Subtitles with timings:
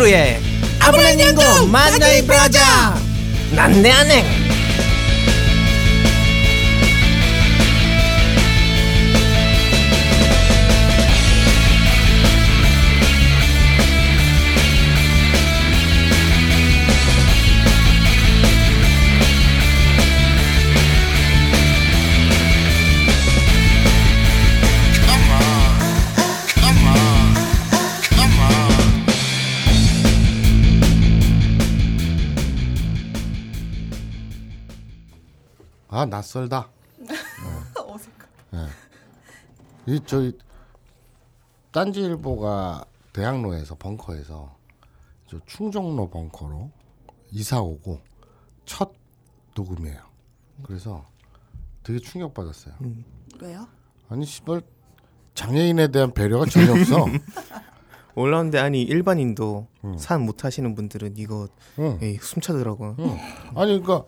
[0.00, 0.40] 미노루의
[0.80, 2.94] 아브라닝고 만나이 브라자.
[3.52, 4.39] 난내 안행
[36.30, 36.70] 낯설다.
[37.86, 38.68] 어색해.
[39.86, 40.36] 이 저희
[41.72, 44.54] 딴지일보가 대학로에서 벙커에서
[45.26, 46.70] 저 충정로 벙커로
[47.32, 48.00] 이사 오고
[48.64, 48.92] 첫
[49.56, 50.00] 녹음이에요.
[50.62, 51.04] 그래서
[51.82, 52.74] 되게 충격 받았어요.
[53.40, 53.66] 왜요?
[54.08, 54.62] 아니 시발
[55.34, 57.06] 장애인에 대한 배려가 전혀 없어.
[58.14, 61.98] 올라오는데 아니 일반인도 산못 하시는 분들은 이거 응.
[62.02, 63.18] 에이, 숨차더라고요 응.
[63.54, 64.04] 아니 그러니까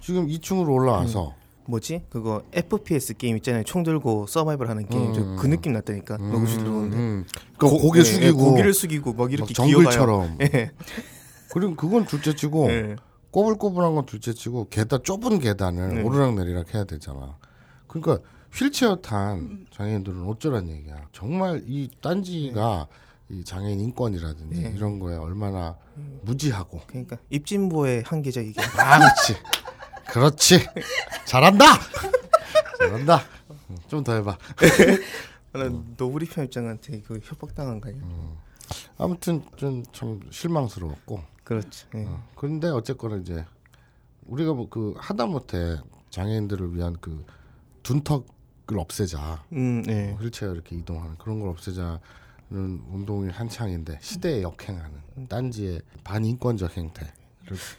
[0.00, 1.34] 지금 2층으로 올라와서
[1.68, 6.96] 뭐지 그거 FPS 게임 있잖아요 총 들고 서바이벌 하는 게임 저그 느낌 났다니까 로그슛 들어오는데
[6.96, 7.24] 음,
[7.58, 10.38] 그 고개 예, 숙이고 예, 고개를 숙이고 막막 이렇게 정글처럼.
[10.38, 10.50] 기어가요.
[10.54, 10.70] 예.
[11.52, 12.96] 그리고 그건 둘째치고 예.
[13.30, 16.02] 꼬불꼬불한 건 둘째치고 계단 좁은 계단을 네.
[16.02, 17.36] 오르락내리락 해야 되잖아.
[17.86, 18.18] 그러니까
[18.52, 21.08] 휠체어 탄 장애인들은 어쩌란 얘기야.
[21.12, 22.88] 정말 이 딴지가
[23.28, 24.72] 이 장애인 인권이라든지 네.
[24.74, 25.76] 이런 거에 얼마나
[26.22, 26.80] 무지하고.
[26.86, 29.40] 그러니까 입진보의 한계죠 이게 아, 그렇지.
[30.20, 30.66] 그렇지.
[31.26, 31.64] 잘한다.
[32.78, 33.20] 잘한다.
[33.88, 34.38] 좀 더 해봐.
[35.52, 38.02] 나 노브리 편집장한테 그 협박당한 거 아니야
[38.98, 41.22] 아무튼 좀참 실망스러웠고.
[41.44, 42.04] 그렇죠 예.
[42.06, 43.44] 어, 그런데 어쨌거나 이제
[44.26, 45.76] 우리가 뭐 그 하다못해
[46.10, 47.24] 장애인들을 위한 그
[47.84, 50.08] 둔턱을 없애자 음, 예.
[50.10, 51.98] 뭐 휠체어 이렇게 이동하는 그런 걸 없애자는
[52.50, 57.12] 운동이 한창인데 시대에 역행하는 딴지의 반인권적 행태를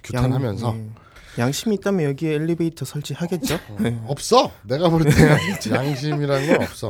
[0.03, 0.89] 규탄하면서 양, 예.
[1.37, 3.59] 양심이 있다면 여기에 엘리베이터 설치하겠죠?
[3.85, 3.99] 예.
[4.07, 4.51] 없어.
[4.63, 5.09] 내가 볼때
[5.71, 6.89] 양심이라는 건 없어.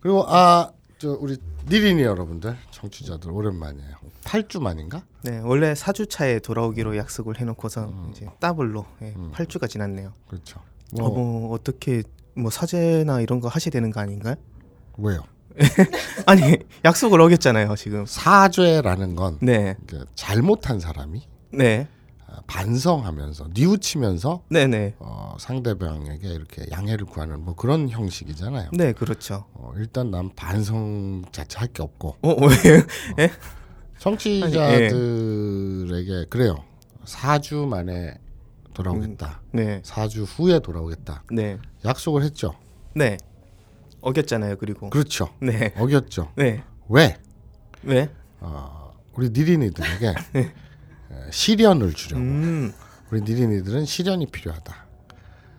[0.00, 1.36] 그리고 아 저 우리
[1.68, 3.96] 니린이 여러분들 청취자들 오랜만이에요.
[4.24, 5.02] 8주 만인가?
[5.24, 8.08] 네 원래 4주 차에 돌아오기로 약속을 해놓고서 음.
[8.10, 10.14] 이제 더블로 예, 8주가 지났네요.
[10.26, 10.60] 그렇죠.
[10.98, 12.02] 어, 뭐 어떻게
[12.34, 14.36] 뭐 사죄나 이런 거 하셔야 되는 거 아닌가요?
[14.96, 15.20] 왜요?
[16.26, 18.06] 아니 약속을 어겼잖아요 지금.
[18.06, 19.76] 사죄라는 건 네.
[20.14, 21.22] 잘못한 사람이?
[21.52, 21.88] 네.
[22.48, 24.94] 아, 반성하면서 뉘우치면서 네네.
[24.98, 28.70] 어, 상대방에게 이렇게 양해를 구하는 뭐 그런 형식이잖아요.
[28.72, 29.44] 네, 그렇죠.
[29.54, 32.82] 어, 일단 난 반성 자체 할 게 없고 어, 왜요?
[33.18, 33.30] 예?
[33.98, 36.56] 청취자들에게 그래요.
[37.04, 38.18] 4주 만에
[38.74, 39.42] 돌아오겠다.
[39.52, 39.80] 네.
[39.82, 41.24] 4주 후에 돌아오겠다.
[41.32, 41.58] 네.
[41.84, 42.54] 약속을 했죠.
[42.94, 43.16] 네.
[44.00, 44.90] 어겼잖아요, 그리고.
[44.90, 45.28] 그렇죠.
[45.40, 45.72] 네.
[45.76, 46.30] 어겼죠.
[46.36, 46.62] 네.
[46.88, 47.16] 왜?
[47.82, 48.10] 왜?
[48.40, 50.52] 어, 우리 니린이들에게 에,
[51.30, 52.22] 시련을 주려고.
[52.22, 52.72] 음.
[53.10, 54.86] 우리 니린이들은 시련이 필요하다.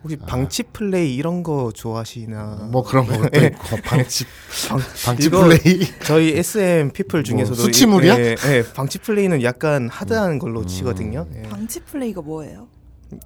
[0.04, 2.68] 혹시 방치 플레이 이런 거 좋아하시나?
[2.70, 4.24] 뭐 그런 것도 있고 방치
[4.68, 8.16] 방, 방치 플레이 저희 SM 플 중에서도 뭐 수치플이야?
[8.16, 8.20] 음.
[8.20, 11.26] 이- 예, 예, 방치 플레이는 약간 hard한 걸로 치거든요.
[11.34, 11.42] 예.
[11.42, 12.68] 방치 플레이가 뭐예요?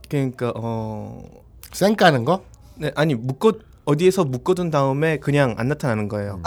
[0.09, 2.43] 그러니까 어쌩 까는 거?
[2.78, 3.53] 네, 아니 묶어
[3.84, 6.37] 어디에서 묶어둔 다음에 그냥 안 나타나는 거예요.
[6.37, 6.43] 음.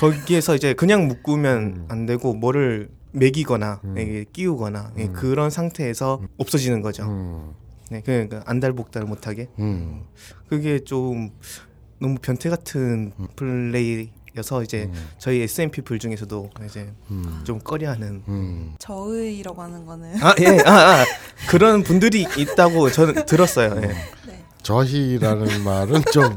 [0.00, 7.04] 거기에서 이제 그냥 묶으면 안 되고 뭐를 매기거나 이게 끼우거나 예, 그런 상태에서 없어지는 거죠.
[7.04, 7.54] 음,
[7.90, 9.48] 네, 그러니까 안달복달 못하게.
[9.58, 10.04] 음,
[10.48, 11.30] 그게 좀
[11.98, 18.74] 너무 변태 같은 플레이 여서 이제 저희 SMP 불 중에서도 이제 음, 좀 꺼려하는 음.
[18.78, 21.04] 저의라고 하는 거는 아 예, 아, 아.
[21.48, 23.74] 그런 분들이 있다고 저는 들었어요.
[23.76, 23.86] 예.
[24.26, 24.44] 네.
[24.62, 26.36] 저희라는 말은 좀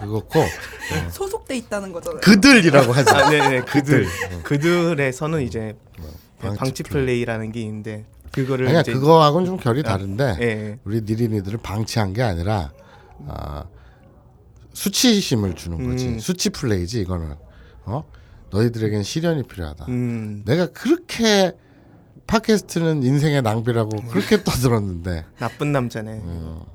[0.00, 0.40] 그렇고
[1.10, 2.20] 소속돼 있다는 거잖아요.
[2.20, 3.16] 그들이라고 하자.
[3.26, 4.06] 아, 네네 그들
[4.44, 5.76] 그들에서는 이제
[6.38, 10.78] 방치 방치 플레이라는 게 있는데 그거를 아니야 이제 그거하고는 좀 결이 다른데 예.
[10.84, 12.72] 우리 니린이들을 방치한 게 아니라
[13.26, 13.64] 아,
[14.72, 16.06] 수치심을 주는 거지.
[16.08, 16.18] 음.
[16.18, 17.34] 수치 플레이지 이거는.
[17.84, 18.04] 어?
[18.50, 19.86] 너희들에겐 시련이 필요하다.
[19.88, 21.52] 음, 내가 그렇게
[22.26, 26.20] 팟캐스트는 인생의 낭비라고 그렇게 떠들었는데 나쁜 남자네.
[26.22, 26.66] 어,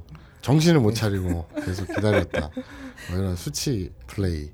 [0.44, 2.52] 정신을 못 차리고 계속 기다렸다.
[3.10, 4.52] 뭐 이런 수치 플레이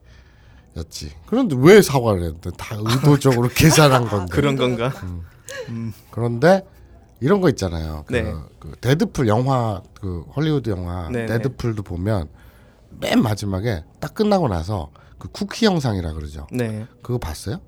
[0.78, 1.12] 였지.
[1.26, 4.32] 그런데 왜 사과를 했는데 다 의도적으로 계산한 건데.
[4.32, 4.94] 그런 건가?
[6.12, 6.64] 그런데
[7.20, 8.04] 이런 거 있잖아요.
[8.08, 8.34] 그, 네.
[8.60, 12.30] 그 데드풀 영화 그 헐리우드 영화 네, 데드풀도 보면
[12.92, 16.48] 맨 마지막에 딱 끝나고 나서 그 쿠키 영상이라 그러죠.
[16.52, 16.86] 네.
[17.02, 17.60] 그거 봤어요?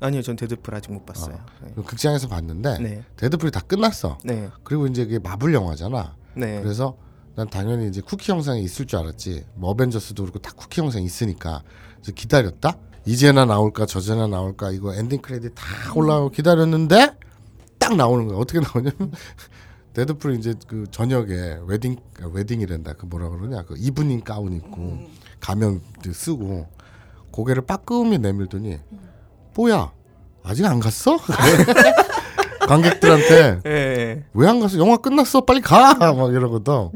[0.00, 1.38] 아니요, 전 데드풀 아직 못 봤어요.
[1.62, 1.72] 네.
[1.76, 3.04] 그 극장에서 봤는데 네.
[3.16, 4.18] 데드풀이 다 끝났어.
[4.24, 4.48] 네.
[4.64, 6.16] 그리고 이제 그게 마블 영화잖아.
[6.34, 6.60] 네.
[6.62, 6.96] 그래서
[7.34, 9.44] 난 당연히 이제 쿠키 영상이 있을 줄 알았지.
[9.54, 11.62] 뭐 어벤져스도 그렇고 다 쿠키 영상이 있으니까
[11.96, 12.76] 그래서 기다렸다.
[13.04, 15.64] 이제나 나올까 저제나 나올까 이거 엔딩 크레딧 다
[15.94, 17.16] 올라오고 기다렸는데
[17.78, 18.38] 딱 나오는 거야.
[18.38, 19.12] 어떻게 나오냐면
[19.94, 22.94] 데드풀이 이제 그 저녁에 웨딩 아, 웨딩이란다.
[22.94, 23.62] 그 뭐라 그러냐?
[23.62, 25.00] 그 이브닝 가운 입고
[25.40, 25.80] 가면
[26.12, 26.68] 쓰고
[27.30, 28.78] 고개를 빠끔히 내밀더니
[29.54, 29.92] 뭐야
[30.44, 31.18] 아직 안 갔어?
[32.66, 34.24] 관객들한테 예, 예.
[34.34, 34.78] 왜안 갔어?
[34.78, 35.40] 영화 끝났어.
[35.42, 35.94] 빨리 가.
[35.94, 36.90] 막 이러거든.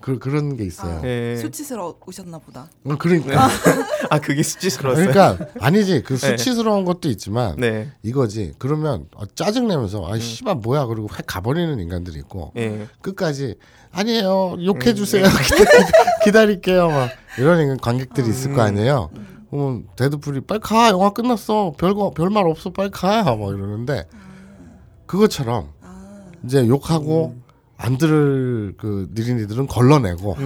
[0.00, 1.02] 그 그런 게 있어요.
[1.04, 1.36] 예.
[1.36, 2.68] 수치스러우셨나 보다.
[2.84, 3.48] 어, 그러니까
[4.08, 5.10] 아 그게 수치스러웠어요.
[5.10, 6.36] 그러니까 아니지 그 네.
[6.36, 7.92] 수치스러운 것도 있지만 네.
[8.02, 8.54] 이거지.
[8.58, 12.88] 그러면 어, 짜증 내면서 아 씨발 뭐야 그러고 확 가버리는 인간들이 있고 예.
[13.02, 13.56] 끝까지
[13.92, 15.30] 아니에요 욕해 음, 주세요 네.
[16.24, 18.56] 기다리, 릴게요 막 이런 관객들이 있을 음.
[18.56, 19.10] 거 아니에요.
[19.50, 24.06] 그러면 데드풀이 빨리 가 영화 끝났어 별거 별말 없어 빨리 가막 이러는데
[25.06, 27.39] 그것처럼 아, 이제 욕하고 음.
[27.82, 30.36] 안 들을 그 니린이들은 걸러내고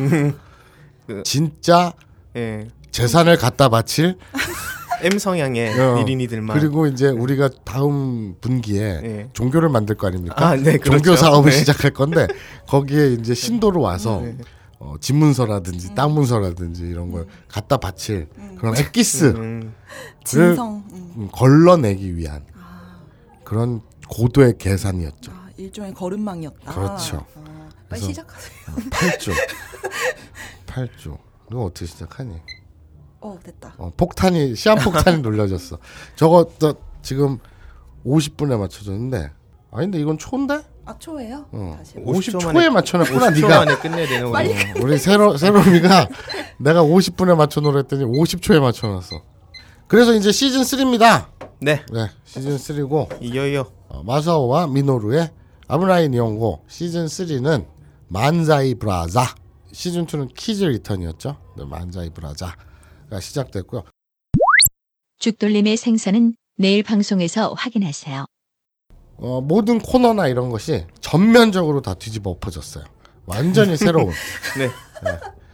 [1.06, 1.92] 그- 진짜
[2.36, 2.68] 예.
[2.92, 4.16] 재산을 갖다 바칠
[5.02, 6.56] M 성향의 어, 니린이들만.
[6.58, 9.28] 그리고 이제 우리가 다음 분기에 예.
[9.32, 10.34] 종교를 만들 거 아닙니까?
[10.38, 10.90] 아, 네, 그렇죠.
[11.02, 11.58] 종교 사업을 네.
[11.58, 12.26] 시작할 건데
[12.68, 14.38] 거기에 이제 신도로 와서 네.
[14.78, 18.28] 어, 집문서라든지 땅 문서라든지 이런 걸 갖다 바칠
[18.58, 19.74] 그런 엑기스 음,
[20.24, 20.84] 진성.
[20.92, 21.12] 음.
[21.16, 22.44] 음, 걸러내기 위한
[23.42, 25.32] 그런 고도의 계산이었죠.
[25.32, 26.72] 아, 일종의 걸음망이었다.
[26.72, 27.24] 그렇죠.
[27.36, 28.54] 아, 빨리 시작하세요.
[28.90, 29.32] 8조.
[30.66, 31.18] 8조.
[31.50, 32.34] 너 어떻게 시작하니?
[33.20, 33.74] 어, 됐다.
[33.78, 35.78] 어, 폭탄이 시한 폭탄이 놀려졌어.
[36.16, 37.38] 저거 저 지금
[38.04, 39.30] 50분에 맞춰졌는데
[39.70, 40.62] 아니 근데 이건 초인데?
[40.86, 41.46] 아, 초예요?
[41.52, 41.74] 어.
[41.78, 41.94] 다시.
[41.96, 43.58] 50초 50초에 만에- 맞춰놨구나 50초 네가.
[43.64, 44.26] 만에 끝내야 되는.
[44.26, 46.08] 어, 우리 세로 세로미가
[46.60, 49.22] 내가 50분에 맞춰놓으라 했더니 50초에 맞춰놨어.
[49.86, 51.28] 그래서 이제 시즌 3입니다.
[51.60, 51.82] 네.
[51.92, 53.70] 네, 시즌 3고 이어요.
[53.88, 55.30] 어, 마사오와 미노루의
[55.68, 57.66] 아브라인 이용고 시즌 3는
[58.08, 59.34] 만자이 브라자
[59.72, 61.36] 시즌 2는 키즈 리턴이었죠.
[61.56, 63.82] 네, 만자이 브라자가 시작됐고요.
[65.18, 68.26] 죽돌림의 생사는 내일 방송에서 확인하세요.
[69.16, 72.84] 어, 모든 코너나 이런 것이 전면적으로 다 뒤집어 엎어졌어요.
[73.26, 74.12] 완전히 새로운
[74.58, 74.70] 네.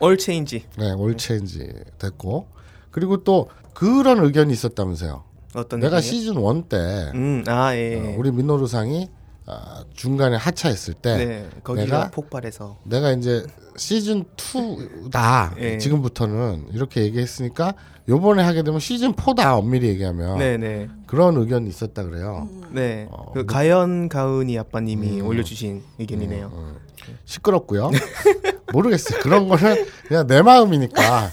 [0.00, 0.64] all change.
[0.76, 2.48] 네, all change 됐고
[2.90, 5.24] 그리고 또 그런 의견이 있었다면서요.
[5.54, 6.00] 어떤 내가?
[6.00, 6.76] 시즌 1 때
[7.14, 7.96] 음, 아, 예.
[7.96, 9.08] 어, 우리 미노루さん이
[9.52, 11.48] 아, 중간에 하차했을 때 네.
[11.64, 13.44] 거기가 내가- 폭발해서 내가 이제
[13.76, 15.78] 시즌 2다 예.
[15.78, 17.74] 지금부터는 이렇게 얘기했으니까
[18.08, 20.88] 요번에 하게 되면 시즌 4다 엄밀히 얘기하면 네, 네.
[21.06, 22.48] 그런 의견이 있었다 그래요.
[22.70, 23.08] 네.
[23.10, 25.26] 어, 그 뭐- 가연 가은이 아빠님이 음.
[25.26, 26.50] 올려 주신 의견이네요.
[26.54, 26.76] 음,
[27.24, 27.90] 시끄럽고요.
[28.72, 29.20] 모르겠어요.
[29.20, 31.30] 그런 거는 그냥 내 마음이니까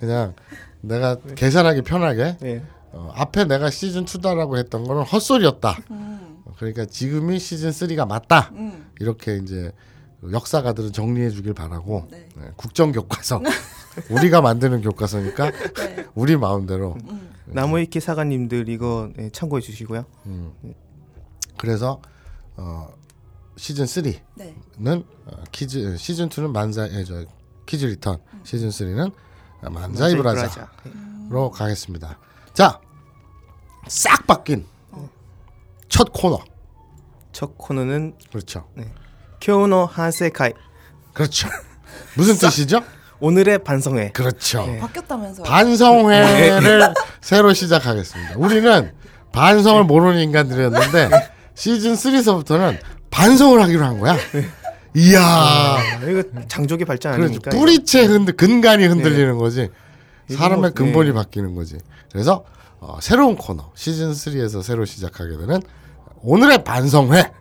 [0.00, 0.32] 그냥
[0.80, 2.62] 내가 계산하기 편하게 네.
[2.92, 5.76] 어, 앞에 내가 시즌 2다라고 했던 거는 헛소리였다.
[6.48, 8.50] 음, 그러니까 지금이 시즌 3가 맞다.
[8.54, 8.90] 음.
[9.00, 9.72] 이렇게 이제
[10.30, 12.28] 역사가들은 정리해 주길 바라고 네.
[12.36, 13.40] 네, 국정 교과서
[14.10, 16.06] 우리가 만드는 교과서니까 네.
[16.14, 17.30] 우리 마음대로 음.
[17.46, 20.04] 나무위키 사관님들 이거 네, 참고해 주시고요.
[21.56, 22.00] 그래서
[22.56, 22.92] 어,
[23.56, 24.54] 시즌 3는 네.
[25.26, 27.24] 어, Kids 시즌 2는 漫才 저
[27.66, 29.12] Kids Return 시즌 3는
[29.62, 30.70] 만자이 브라자로 브라자.
[31.50, 32.18] 가겠습니다.
[32.54, 32.80] 자,
[33.88, 34.66] 싹 바뀐
[35.88, 36.38] 첫 코너
[37.32, 38.66] 첫 코너는 그렇죠,
[39.40, 40.52] 쿄노 하세카이.
[41.12, 41.48] 그렇죠.
[42.16, 42.82] 무슨 뜻이죠?
[43.20, 44.12] 오늘의 반성회.
[44.12, 44.64] 그렇죠.
[44.66, 44.78] 네.
[44.78, 45.44] 바뀌었다면서요.
[45.44, 48.34] 반성회를 새로 시작하겠습니다.
[48.36, 48.92] 우리는
[49.32, 51.10] 반성을 모르는 인간들이었는데
[51.54, 52.78] 시즌 3서부터는
[53.10, 54.16] 반성을 하기로 한 거야.
[54.94, 57.24] 이야, 아, 이거 장족의 발전 그렇죠.
[57.26, 57.50] 아닙니까?
[57.50, 59.68] 뿌리채 흔들 근간이 흔들리는 거지.
[60.28, 61.14] 이거 사람의 뭐, 근본이 네.
[61.14, 61.78] 바뀌는 거지.
[62.10, 62.44] 그래서
[62.80, 65.60] 어, 새로운 코너 시즌 3에서 새로 시작하게 되는
[66.22, 67.32] 오늘의 반성회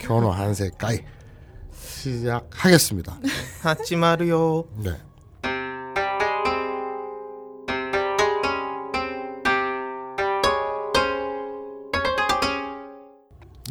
[0.00, 1.00] 교노 한세 까이
[1.72, 3.18] 시작하겠습니다.
[3.62, 4.64] 하지 마루요.
[4.82, 4.90] 네.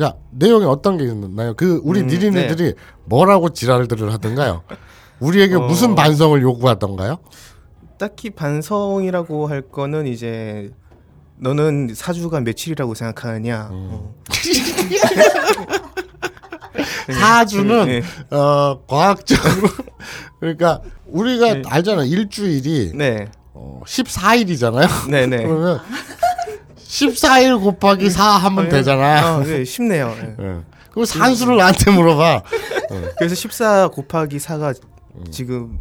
[0.01, 1.53] 야 내용이 어떤 게 있나요?
[1.55, 2.75] 그 우리 음, 니린이들이
[3.05, 4.63] 뭐라고 지랄들을 하던가요?
[5.19, 5.59] 우리에게 어.
[5.59, 7.17] 무슨 반성을 요구하던가요?
[7.99, 10.71] 딱히 반성이라고 할 거는 이제
[11.51, 13.69] 너는 사주가 며칠이라고 생각하느냐.
[13.71, 13.89] 음.
[13.91, 14.13] 어.
[17.11, 18.03] 사주는 네.
[18.29, 19.69] 어 과학적으로
[20.39, 21.63] 그러니까 우리가 네.
[21.65, 23.27] 알잖아 일주일이 네.
[23.53, 25.09] 어, 14일이잖아요.
[25.09, 25.37] 네, 네.
[25.43, 25.81] 그러면
[26.77, 29.37] 14일 곱하기 4 하면 되잖아.
[29.37, 30.15] 어, 네, 쉽네요.
[30.15, 30.35] 네.
[30.39, 30.59] 예.
[30.91, 32.43] 그럼 산수를 나한테 물어봐.
[33.17, 34.79] 그래서 14 곱하기 4가
[35.31, 35.79] 지금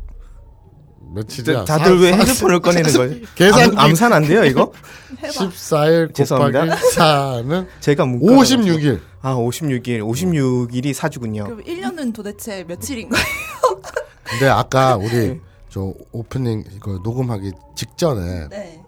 [1.13, 1.65] 며칠이야?
[1.65, 3.17] 다들 사- 왜 사- 핸드폰을 꺼내는 거예요?
[3.35, 3.77] 계산기.
[3.77, 4.73] 암, 암산 안 돼요, 이거?
[5.23, 6.65] 14일 죄송합니다.
[6.67, 9.01] 곱하기 4는 제가 문과 56일.
[9.23, 10.01] 아, 56일.
[10.03, 11.45] 56일이 사주군요.
[11.45, 13.23] 그럼 1년은 도대체 며칠인가요?
[14.25, 18.81] 근데 아까 우리 저 오프닝 이거 녹음하기 직전에 네.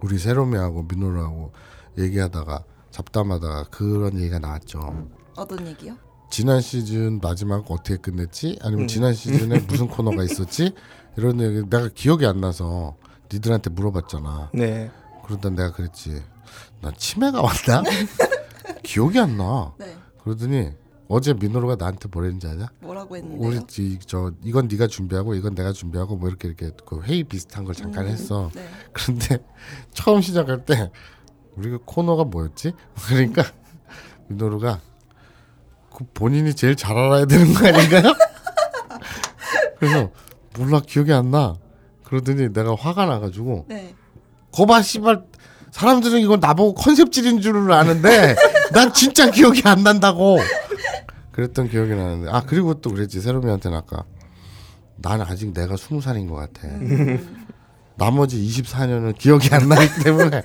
[0.00, 1.52] 우리 세로미하고 민호라고
[1.98, 5.08] 얘기하다가 잡담하다가 그런 얘기가 나왔죠.
[5.36, 5.94] 어떤 얘기요?
[6.32, 8.58] 지난 시즌 마지막 어떻게 끝냈지?
[8.62, 8.88] 아니면 음.
[8.88, 10.72] 지난 시즌에 무슨 코너가 있었지?
[11.18, 12.96] 이런 얘기 내가 기억이 안 나서
[13.30, 14.48] 니들한테 물어봤잖아.
[14.54, 14.90] 네.
[15.26, 16.22] 그러다 내가 그랬지.
[16.80, 17.82] 나 치매가 왔나?
[18.82, 19.74] 기억이 안 나.
[19.76, 19.94] 네.
[20.24, 20.70] 그러더니
[21.06, 22.68] 어제 민호로가 나한테 뭐랬는지 아냐?
[22.80, 23.46] 뭐라고 했는데요?
[23.46, 27.66] 우리 지- 저 이건 네가 준비하고 이건 내가 준비하고 뭐 이렇게 이렇게 그 회의 비슷한
[27.66, 28.50] 걸 잠깐 했어.
[28.54, 28.66] 네.
[28.94, 29.36] 그런데
[29.92, 30.90] 처음 시작할 때
[31.56, 32.72] 우리가 코너가 뭐였지?
[33.06, 33.42] 그러니까
[34.28, 34.91] 민호루가 그
[36.14, 38.14] 본인이 제일 잘 알아야 되는 거 아닌가요?
[39.78, 40.10] 그래서
[40.58, 41.56] 몰라 기억이 안 나.
[42.04, 43.94] 그러더니 내가 화가 나가지고 네.
[44.52, 45.22] 거봐 씨발
[45.70, 48.36] 사람들은 이거 나보고 컨셉질인 줄을 아는데
[48.72, 50.38] 난 진짜 기억이 안 난다고
[51.32, 54.04] 그랬던 기억이 나는데 아 그리고 또 그랬지 세롬이한테는 아까
[54.96, 56.68] 나는 아직 내가 스무 살인 것 같아
[57.96, 60.42] 나머지 24년은 기억이 안 나기 때문에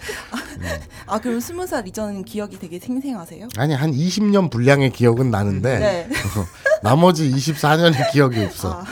[1.05, 3.47] 아 그럼 스무 살 이전 기억이 되게 생생하세요?
[3.57, 6.09] 아니 한 20년 분량의 기억은 나는데 네.
[6.83, 8.85] 나머지 24년의 기억이 없어 아,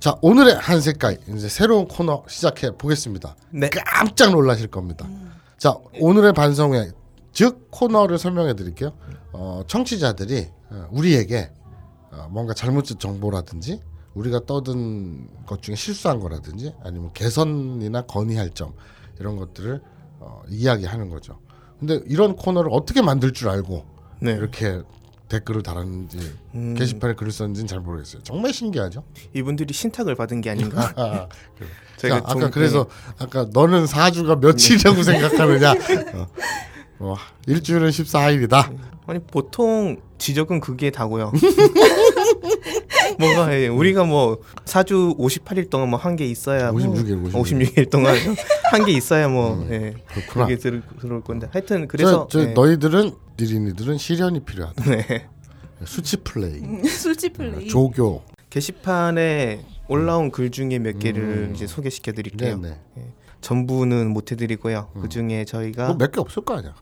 [0.00, 3.70] 자 오늘의 한 색깔 이제 새로운 코너 시작해 보겠습니다 네.
[3.70, 5.06] 깜짝 놀라실 겁니다.
[5.56, 6.90] 자 오늘의 반성회
[7.32, 8.92] 즉 코너를 설명해 드릴게요.
[9.32, 11.50] 어, 청취자들이 어, 우리에게
[12.12, 13.80] 어, 뭔가 잘못된 정보라든지
[14.14, 18.72] 우리가 떠든 것 중에 실수한 거라든지 아니면 개선이나 건의할 점
[19.18, 19.80] 이런 것들을
[20.20, 21.38] 어, 이야기하는 거죠.
[21.78, 23.84] 근데 이런 코너를 어떻게 만들 줄 알고
[24.20, 24.32] 네.
[24.32, 24.80] 이렇게
[25.28, 26.18] 댓글을 달았는지
[26.54, 26.74] 음.
[26.74, 28.22] 게시판에 글을 썼는지는 잘 모르겠어요.
[28.22, 29.02] 정말 신기하죠.
[29.34, 30.92] 이분들이 신탁을 받은 게 아닌가?
[30.96, 31.28] 아.
[31.96, 32.86] 저희가 자, 아까 좀- 그래서
[33.18, 35.72] 아까 너는 4주가 며칠이라고 생각하느냐?
[36.14, 36.26] 어.
[37.00, 37.16] 어,
[37.46, 38.76] 일주일은 14일이다.
[39.06, 41.32] 아니 보통 지적은 그게 다고요.
[43.18, 47.32] 뭐가 예, 우리가 뭐 사주 58일 동안 뭐한게 있어야 뭐 56일, 56일.
[47.74, 48.14] 56일 동안
[48.70, 50.46] 한게 있어야 뭐 예, 음, 그렇구나.
[50.46, 54.84] 그게 들, 들어올 건데 하여튼 그래서 저, 저 예, 너희들은 니린이들은 실현이 필요하다.
[54.84, 55.28] 네.
[55.84, 57.68] 수치 플레이, 음, 술집 플레이.
[57.68, 58.22] 조교.
[58.50, 62.54] 게시판에 올라온 글 중에 몇 개를 이제 소개시켜 드릴게요.
[62.54, 62.62] 음.
[62.62, 62.76] 네네.
[63.40, 64.88] 전부는 못 해드리고요.
[65.02, 66.74] 그 중에 저희가 뭐 몇 개 없을 거 아니야.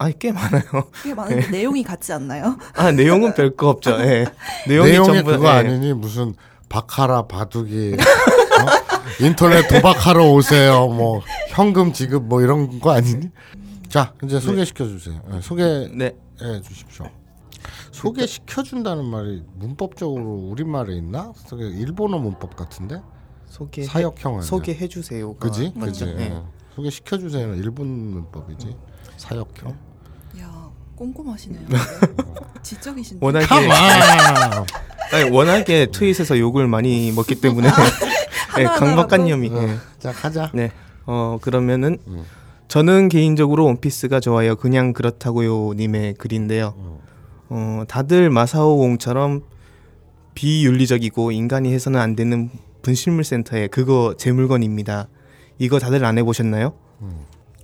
[0.00, 0.62] 아니 꽤 많아요.
[1.02, 2.56] 꽤 많은데 내용이 같지 않나요?
[2.74, 3.90] 아 내용은 별거 없죠.
[4.00, 4.24] 예.
[4.66, 5.50] 내용이, 내용이 전부 그거 예.
[5.50, 6.34] 아니니 무슨
[6.70, 9.22] 바카라 바둑이 어?
[9.22, 10.86] 인터넷 도박하러 오세요.
[10.88, 13.28] 뭐 현금 지급 뭐 이런 거 아니니?
[13.88, 15.20] 자 이제 소개시켜 주세요.
[15.34, 16.16] 예, 소개해 네.
[16.66, 17.04] 주십시오.
[17.92, 21.30] 소개시켜 준다는 말이 문법적으로 우리 말에 있나?
[21.46, 23.02] 저게 일본어 문법 같은데
[23.44, 24.46] 소개 사역형 아니야?
[24.46, 25.34] 소개해 주세요.
[25.34, 25.74] 그지?
[25.74, 26.06] 맞죠?
[26.06, 26.14] 그지?
[26.16, 26.24] 예.
[26.24, 26.42] 예.
[26.74, 28.74] 소개시켜 주세요는 일본 문법이지.
[29.18, 29.89] 사역형.
[31.00, 31.66] 야 꼼꼼하시네요.
[32.62, 33.24] 지적이신데.
[33.24, 33.46] 워낙에.
[35.12, 37.68] 아니, 워낙에 트윗에서 욕을 많이 먹기 때문에
[38.56, 38.64] 네?
[38.64, 39.50] 강박관념이.
[39.52, 39.76] 예.
[39.98, 40.50] 자 가자.
[40.52, 40.70] 네.
[41.06, 42.24] 어 그러면은 음.
[42.68, 44.54] 저는 개인적으로 원피스가 좋아요.
[44.56, 46.74] 그냥 그렇다고요 님의 글인데요.
[47.48, 49.42] 어 다들 마사오 공처럼
[50.34, 52.50] 비윤리적이고 인간이 해서는 안 되는
[52.82, 55.08] 분실물 센터에 그거 제 물건입니다.
[55.58, 56.74] 이거 다들 안 해보셨나요?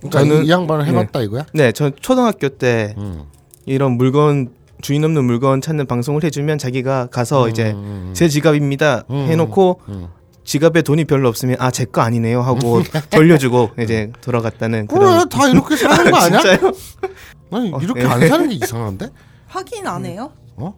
[0.01, 1.45] 그러니까 저는- 이, 이 양반을 해봤다 이거야?
[1.53, 3.23] 네, 전 초등학교 때 음.
[3.65, 4.49] 이런 물건
[4.81, 10.07] 주인 없는 물건 찾는 방송을 해주면 자기가 가서 이제 음, 제 지갑입니다 음, 해놓고 음.
[10.43, 15.47] 지갑에 돈이 별로 없으면 아 제 거 아니네요 하고 돌려주고 이제 돌아갔다는 그래 그런 다
[15.49, 16.39] 이렇게 사는 거 아니야?
[17.51, 18.07] 아니 어, 이렇게 네.
[18.07, 19.09] 안 사는 게 이상한데?
[19.47, 20.31] 확인 안 해요?
[20.57, 20.73] 어?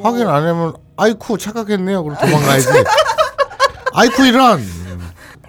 [0.00, 2.02] 확인 안 하면 아이쿠 착각했네요.
[2.02, 2.68] 그럼 도망가야지.
[3.92, 4.60] 아이쿠 이런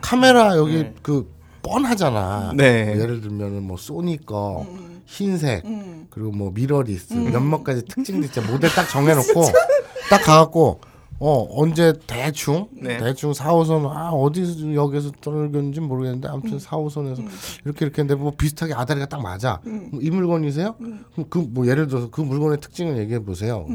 [0.02, 0.94] 카메라 여기 네.
[1.02, 1.30] 그
[1.62, 2.54] 뻔하잖아.
[2.56, 2.96] 네.
[3.00, 6.08] 예를 들면은 뭐 소니 거 음, 흰색 음.
[6.10, 8.42] 그리고 뭐 미러리스 몇몇 가지 특징도 있죠.
[8.44, 9.44] 모델 딱 정해놓고
[10.10, 10.80] 딱 가갖고
[11.20, 12.98] 어 언제 대충 네.
[12.98, 17.26] 대충 4호선 아 어디서 역에서 떨어졌는지 모르겠는데 아무튼 4호선에서
[17.66, 19.60] 이렇게 이렇게 했는데 뭐 비슷하게 아다리가 딱 맞아.
[19.64, 20.76] 그럼 이 물건이세요?
[20.78, 23.66] 그럼 그 뭐 예를 들어서 그 물건의 특징을 얘기해 보세요.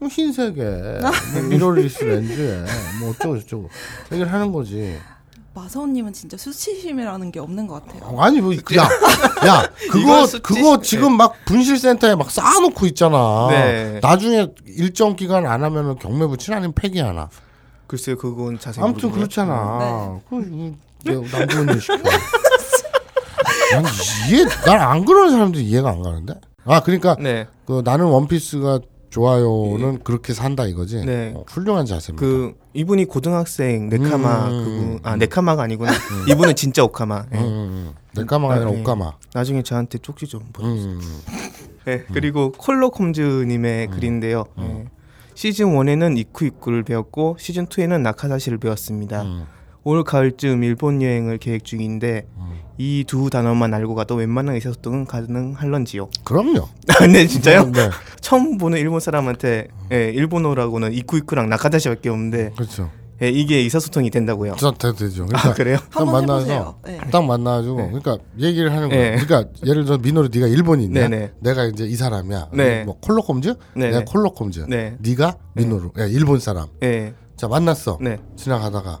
[0.00, 2.64] 뭐 흰색에 뭐 미러리스 렌즈에
[3.00, 3.68] 뭐 어쩌고 저쩌고
[4.10, 4.96] 얘기를 하는 거지.
[5.62, 8.02] 마사오님은 진짜 수치심이라는 게 없는 것 같아요.
[8.04, 8.86] 어, 아니 뭐 그냥
[9.46, 13.48] 야 그거 그거 지금 막 분실센터에 막 쌓아놓고 있잖아.
[13.50, 14.00] 네.
[14.02, 17.28] 나중에 일정 기간 안 하면은 경매 붙이나 아니면 폐기하나.
[17.86, 19.10] 글쎄요 그건 자세히 아무튼.
[19.10, 20.20] 그렇잖아.
[20.28, 20.34] 그
[21.04, 21.96] 남부는 시켜.
[23.72, 23.84] 난
[24.30, 26.34] 이해 난 안 그러는 사람들이 이해가 안 가는데.
[26.64, 27.46] 아 그러니까 네.
[27.66, 31.04] 그 나는 원피스가 좋아요는 그렇게 산다 이거지.
[31.04, 31.32] 네.
[31.34, 32.20] 어, 훌륭한 자세입니다.
[32.20, 34.64] 그 이분이 고등학생 네카마 음.
[34.64, 35.92] 그분 아 네카마가 아니구나
[36.30, 37.38] 이분은 진짜 오카마 예.
[37.38, 37.94] 음, 음, 음.
[38.14, 38.78] 내까마가 아니라 아, 예.
[38.78, 39.12] 옷까마.
[39.34, 41.20] 나중에 저한테 쪽지 좀 보내 음, 음.
[41.86, 44.84] 네, 그리고 콜로 콤즈님의 글인데요 예.
[45.34, 49.46] 시즌 1에는 이쿠 이쿠를 배웠고 시즌 2에는 나카사시를 배웠습니다 음.
[49.88, 52.58] 올 가을쯤 일본 여행을 계획 중인데 음.
[52.76, 56.10] 이두 단어만 알고 가도 웬만한 의사소통은 가능할런지요?
[56.24, 56.68] 그럼요.
[57.10, 57.72] 네 진짜요?
[57.72, 57.88] 네,
[58.20, 62.90] 처음 보는 일본 사람한테 예, 일본어라고는 이쿠이쿠랑 나카다시밖에 없는데 그렇죠.
[63.22, 64.56] 예, 이게 의사소통이 된다고요?
[64.58, 65.24] 저 되- 되죠.
[65.24, 65.76] 아 그러니까 그래요?
[65.90, 66.78] 딱 한번 만나서.
[66.84, 66.98] 네.
[67.10, 69.16] 딱 만나가지고 그러니까 얘기를 하는 거야.
[69.16, 69.16] 네.
[69.24, 71.08] 그러니까 예를 들어 민호로 네가 일본인이야.
[71.08, 71.32] 네네.
[71.40, 72.50] 내가 이제 이 사람이야.
[72.52, 72.84] 네.
[72.84, 73.54] 뭐 콜로콤즈?
[73.74, 73.90] 네네.
[73.90, 74.66] 내가 콜로콤즈.
[74.68, 74.96] 네.
[75.00, 75.92] 네가 민호로.
[75.98, 76.68] 야, 일본 사람.
[76.84, 77.98] 예, 자 만났어.
[78.02, 79.00] 네, 지나가다가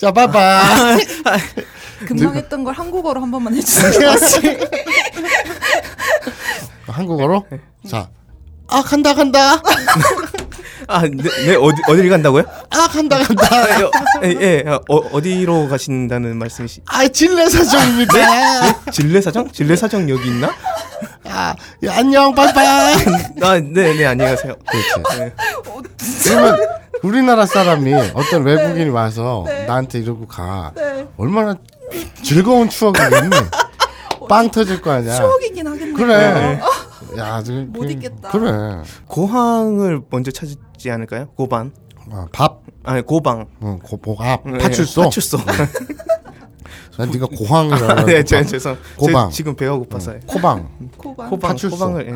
[0.00, 0.96] 자 봐봐
[2.06, 4.10] 금방 했던 걸 한국어로 한 번만 해주세요.
[6.88, 7.46] 한국어로
[7.88, 8.08] 자
[8.70, 9.60] 아 간다 간다
[10.86, 11.10] 아, 네,
[11.46, 12.44] 네 어디, 어디를 간다고요?
[12.70, 13.90] 아 간다 간다 아, 여-
[14.24, 16.80] 예, 예, 어, 어디로 가신다는 말씀이시?
[16.86, 19.50] 아 진례사정입니다 진례사정?
[19.50, 20.54] 진례사정 여기 있나?
[21.24, 21.54] 아
[21.84, 22.94] 야, 안녕 바이바이
[23.42, 24.54] 아, 네, 네, 안녕히 가세요.
[24.68, 25.32] 그렇지 네.
[26.24, 26.58] 그러면
[27.02, 31.06] 우리나라 사람이 어떤 외국인이 와서 나한테 이러고 가 네.
[31.16, 31.54] 얼마나
[32.22, 33.30] 즐거운 추억이겠니?
[34.28, 35.14] 빵 터질 거 아니야.
[35.16, 35.94] 추억이긴 하겠네요.
[35.94, 36.60] 그래.
[37.18, 38.30] 야, 지금 못 그- 잊겠다.
[38.30, 38.50] 그래.
[39.08, 41.28] 고항을 먼저 찾지 않을까요?
[41.34, 41.72] 고반.
[42.12, 43.46] 어, 밥, 아니, 고방.
[43.60, 45.02] 어, 고, 보갑, 네, 파출소.
[45.02, 45.38] 파출소.
[46.96, 48.02] 난 네가 고항이라고.
[48.06, 48.76] 네, 제, 죄송.
[48.96, 49.30] 고방.
[49.30, 50.20] 제 지금 배가 고파서요.
[50.26, 50.68] 코방.
[50.96, 51.30] 코방.
[51.30, 51.76] 고방, 파출소.
[51.76, 52.06] 고방을.
[52.08, 52.12] 예.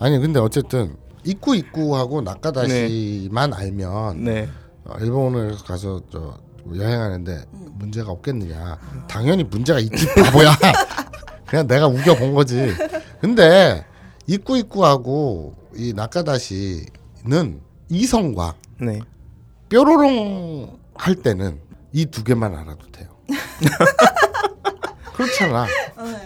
[0.00, 4.48] 아, 아니 근데 어쨌든 입구 입구하고 낙가다시만 알면 네.
[4.84, 6.38] 어, 일본을 가서 저
[6.74, 8.78] 여행하는데 문제가 없겠느냐?
[9.08, 10.52] 당연히 문제가 있지 바보야.
[11.46, 12.72] 그냥 내가 우겨 본 거지.
[13.20, 13.84] 근데
[14.26, 19.00] 입구 입구하고 이 낙가다시는 이성과 네.
[19.68, 21.60] 뾰로롱 할 때는
[21.92, 23.08] 이 두 개만 알아도 돼요.
[25.14, 25.66] 그렇잖아.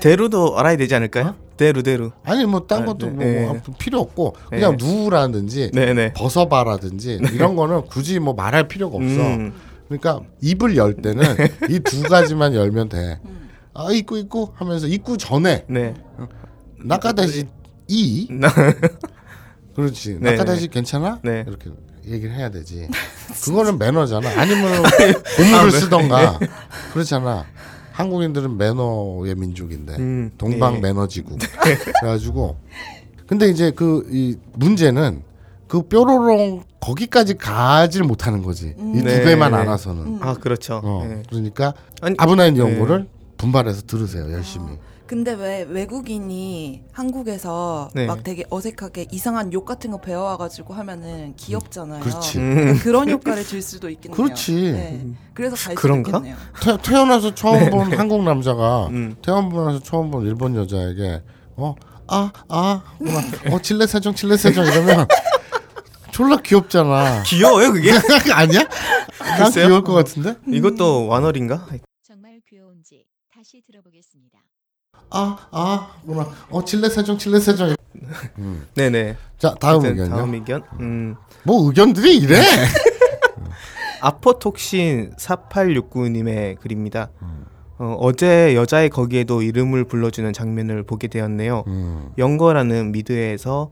[0.00, 1.34] 대루도 알아야 되지 않을까요?
[1.56, 2.10] 대루, 대루.
[2.24, 3.46] 아니 뭐딴 아, 것도 네, 뭐 네.
[3.48, 4.84] 아무 필요 없고 그냥 네.
[4.84, 6.12] 누우라든지 네, 네.
[6.12, 9.06] 벗어봐라든지 이런 거는 굳이 뭐 말할 필요가 없어.
[9.20, 9.52] 음.
[9.88, 11.22] 그러니까 입을 열 때는
[11.70, 13.18] 이 두 가지만 열면 돼.
[13.72, 15.94] 아 입구 입구 하면서 입구 전에 네.
[16.84, 17.46] 낙가다시
[17.88, 18.52] 이 나-
[19.74, 21.20] 그렇지 네, 낙가다시 괜찮아?
[21.22, 21.44] 네.
[21.46, 21.70] 이렇게
[22.06, 22.88] 얘기를 해야 되지.
[23.44, 24.28] 그거는 매너잖아.
[24.40, 24.82] 아니면
[25.36, 25.78] 고무를 네.
[25.80, 26.38] 쓰던가
[26.92, 27.44] 그렇잖아.
[27.96, 30.80] 한국인들은 매너의 민족인데 음, 동방 네.
[30.80, 31.38] 매너지구.
[32.00, 32.56] 그래가지고
[33.26, 35.22] 근데 이제 그 이 문제는
[35.66, 38.74] 그 뾰로롱 거기까지 가질 못하는 거지.
[38.78, 39.56] 이두 네, 개만 네.
[39.58, 40.18] 알아서는.
[40.20, 40.80] 아, 그렇죠.
[40.84, 41.22] 어, 네.
[41.30, 44.66] 그러니까 아니, 아브나인 연구를 분발해서 들으세요 열심히.
[45.06, 48.06] 근데 왜 외국인이 한국에서 네.
[48.06, 52.02] 막 되게 어색하게 이상한 욕 같은 거 배워와가지고 하면은 귀엽잖아요.
[52.02, 52.38] 그렇지.
[52.38, 52.78] 음.
[52.80, 54.16] 그런 효과를 줄 수도 있겠네요.
[54.16, 54.52] 그렇지.
[54.72, 55.06] 네.
[55.32, 56.18] 그래서 갈 수도 그런가?
[56.18, 56.36] 있겠네요.
[56.60, 59.14] 태, 태어나서 처음 본 한국 남자가 음.
[59.22, 61.22] 태어나서 처음 본 일본 여자에게
[61.56, 61.74] 어
[62.08, 62.82] 아 아
[63.50, 65.06] 어 칠레사정 칠레사정 이러면
[66.12, 67.22] 졸라 귀엽잖아.
[67.24, 67.90] 귀여워요, 그게?
[68.32, 68.60] 아니야?
[69.38, 69.50] 난.
[69.52, 70.34] 귀여울 것 같은데?
[70.48, 71.66] 이것도 완월인가?
[72.02, 74.38] 정말 귀여운지 다시 들어보겠습니다.
[75.10, 77.74] 아아 뭐나 어 칠레사정 칠레사정.
[78.38, 78.66] 음.
[78.74, 79.16] 네네.
[79.38, 80.10] 자 다음 의견요.
[80.10, 80.62] 다음 의견.
[80.80, 81.16] 음.
[81.44, 82.40] 뭐 의견들이 이래?
[84.00, 87.10] 아포톡신 4869님의 글입니다.
[87.78, 91.64] 어, 어제 여자의 거기에도 이름을 불러주는 장면을 보게 되었네요.
[91.66, 92.10] 음.
[92.16, 93.70] 영거라는 미드에서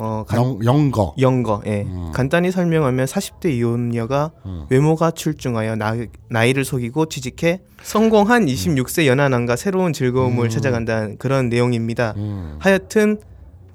[0.00, 1.14] 어, 간, 영 영거.
[1.18, 1.82] 영거, 예.
[1.82, 2.10] 음.
[2.14, 4.64] 간단히 설명하면 40대 이혼녀가 음.
[4.70, 5.94] 외모가 출중하여 나,
[6.30, 10.48] 나이를 속이고 취직해 성공한 26세 연하남과 새로운 즐거움을 음.
[10.48, 12.14] 찾아간다는 그런 내용입니다.
[12.16, 12.56] 음.
[12.60, 13.18] 하여튼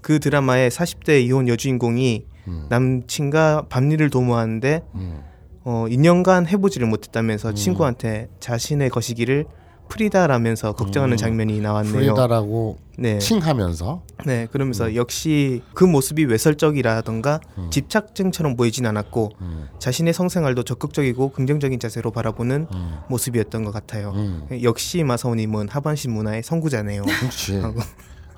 [0.01, 2.65] 그 드라마의 40대 이혼 여주인공이 음.
[2.69, 5.21] 남친과 밤일을 도모하는데 음.
[5.63, 9.45] 어, 2년간 해보지를 못했다면서 친구한테 자신의 거시기를
[9.89, 11.17] 프리다라면서 걱정하는 음.
[11.17, 11.93] 장면이 나왔네요.
[11.93, 13.19] 프리다라고 네.
[13.19, 17.69] 칭하면서 네, 그러면서 역시 그 모습이 외설적이라던가 음.
[17.69, 19.67] 집착증처럼 보이진 않았고 음.
[19.79, 22.97] 자신의 성생활도 적극적이고 긍정적인 자세로 바라보는 음.
[23.09, 24.11] 모습이었던 것 같아요.
[24.15, 24.47] 음.
[24.63, 27.03] 역시 마사오님은 하반신 문화의 선구자네요.
[27.03, 27.57] 그렇지.
[27.59, 27.79] 하고.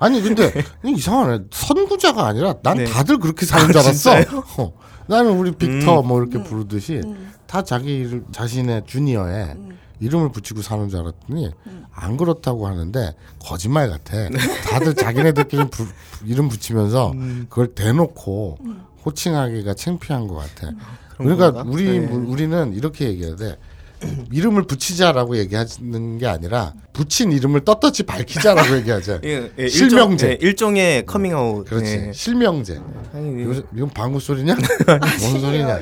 [0.00, 0.52] 아니 근데
[0.84, 1.44] 이상하네.
[1.50, 2.84] 선구자가 아니라 난 네.
[2.84, 4.12] 다들 그렇게 사는 줄 아, 알았어.
[4.58, 4.72] 어.
[5.08, 6.44] 나는 우리 빅터 뭐 이렇게 음.
[6.44, 7.32] 부르듯이 음.
[7.46, 9.78] 다 자기 자신의 주니어에 음.
[10.00, 11.50] 이름을 붙이고 사는 줄 알았더니
[11.92, 14.16] 안 그렇다고 하는데 거짓말 같아.
[14.28, 14.38] 네.
[14.68, 15.86] 다들 자기네들끼리 부-
[16.24, 17.46] 이름 붙이면서 음.
[17.48, 18.58] 그걸 대놓고
[19.04, 20.72] 호칭하기가 창피한 것 같아.
[21.16, 21.70] 그러니까 건가?
[21.72, 22.06] 우리 네.
[22.06, 23.56] 우리는 이렇게 얘기해야 돼.
[24.30, 29.22] 이름을 붙이자라고 얘기하는 게 아니라 붙인 이름을 떳떳이 밝히자라고 얘기하자.
[29.26, 30.28] 예, 예, 실명제.
[30.34, 31.66] 일종, 예, 일종의 커밍아웃.
[31.66, 32.04] 그렇지.
[32.06, 32.12] 예.
[32.12, 32.80] 실명제.
[33.12, 34.54] 아니, 요새 이건 방구 소리냐?
[35.20, 35.80] 뭔 소리냐?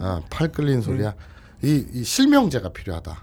[0.00, 1.14] 아, 팔 끌린 소리야.
[1.62, 3.22] 이, 이 실명제가 필요하다.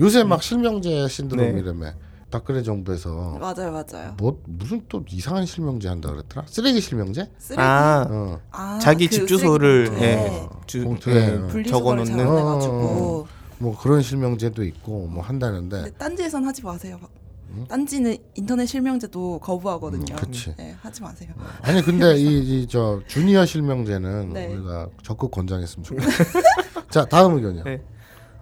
[0.00, 1.60] 요새 막 실명제 신드롬 네.
[1.60, 1.94] 이름에
[2.30, 4.14] 박근혜 정부에서 맞아요, 맞아요.
[4.18, 6.46] 뭐 무슨 또 이상한 실명제 한다 그랬더라?
[6.46, 7.28] 쓰레기 실명제?
[7.38, 7.60] 쓰레기.
[7.60, 8.40] 아, 어.
[8.52, 11.64] 아, 자기 그 집 주소를 예, 봉투에 주, 봉투에 예, 분리수거를
[12.06, 13.26] 적어놓는 잘해가지고.
[13.58, 16.98] 뭐 그런 실명제도 있고 뭐 한다는데 딴지에선 하지 마세요.
[17.68, 20.14] 딴지는 인터넷 실명제도 거부하거든요.
[20.14, 20.54] 음.
[20.56, 21.30] 네, 하지 마세요.
[21.62, 24.46] 아니 근데 이 저 주니어 실명제는 네.
[24.54, 26.08] 우리가 적극 권장했으면 좋겠다.
[26.90, 27.64] 자 다음 의견이요.
[27.64, 27.82] 네.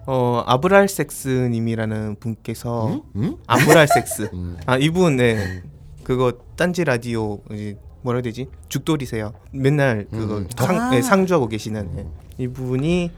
[0.05, 3.21] 어 아브랄섹스님이라는 분께서 응?
[3.23, 3.37] 응?
[3.47, 4.57] 아브랄섹스 음.
[4.65, 5.61] 아 이분 네
[6.03, 10.47] 그거 딴지 라디오 이제 뭐라 해야 되지 죽돌이세요 맨날 그거 음.
[10.57, 10.89] 상, 아.
[10.91, 12.43] 네, 상주하고 계시는 예.
[12.43, 13.11] 이분이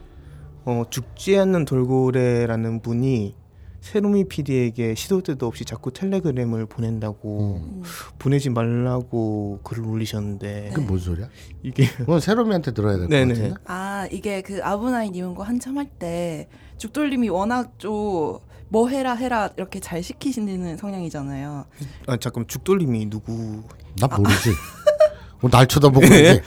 [0.64, 3.34] 어 죽지 않는 돌고래라는 분이
[3.80, 7.82] 세로미 PD에게 시도 때도 없이 자꾸 텔레그램을 보낸다고 음.
[8.20, 11.28] 보내지 말라고 글을 올리셨는데 그게 뭔 소리야?
[11.64, 13.34] 이게 그건 세롬이한테 들어야 될것 네네.
[13.34, 13.54] 같은데.
[13.64, 16.48] 아 이게 그 아브나이 님과 한참 할 때
[16.82, 21.66] 죽돌님이 워낙 좀 뭐 해라 해라 이렇게 잘 시키시는 성향이잖아요.
[22.06, 23.62] 아 잠깐 죽돌님이 누구
[23.98, 24.50] 나 모르지.
[25.42, 26.40] 뭐날 쳐다보고 그러지.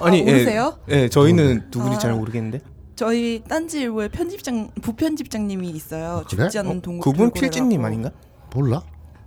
[0.00, 0.78] 아니 아, 모르세요?
[0.90, 1.98] 예, 예 저희는 누군지 아.
[1.98, 2.60] 잘 모르겠는데
[2.94, 6.24] 저희 딴지 일보의 편집장 부편집장님이 있어요.
[6.28, 6.44] 그래?
[6.44, 7.00] 죽지 않는 어, 동물.
[7.02, 8.10] 그분 필진님 아닌가?
[8.54, 8.82] 몰라?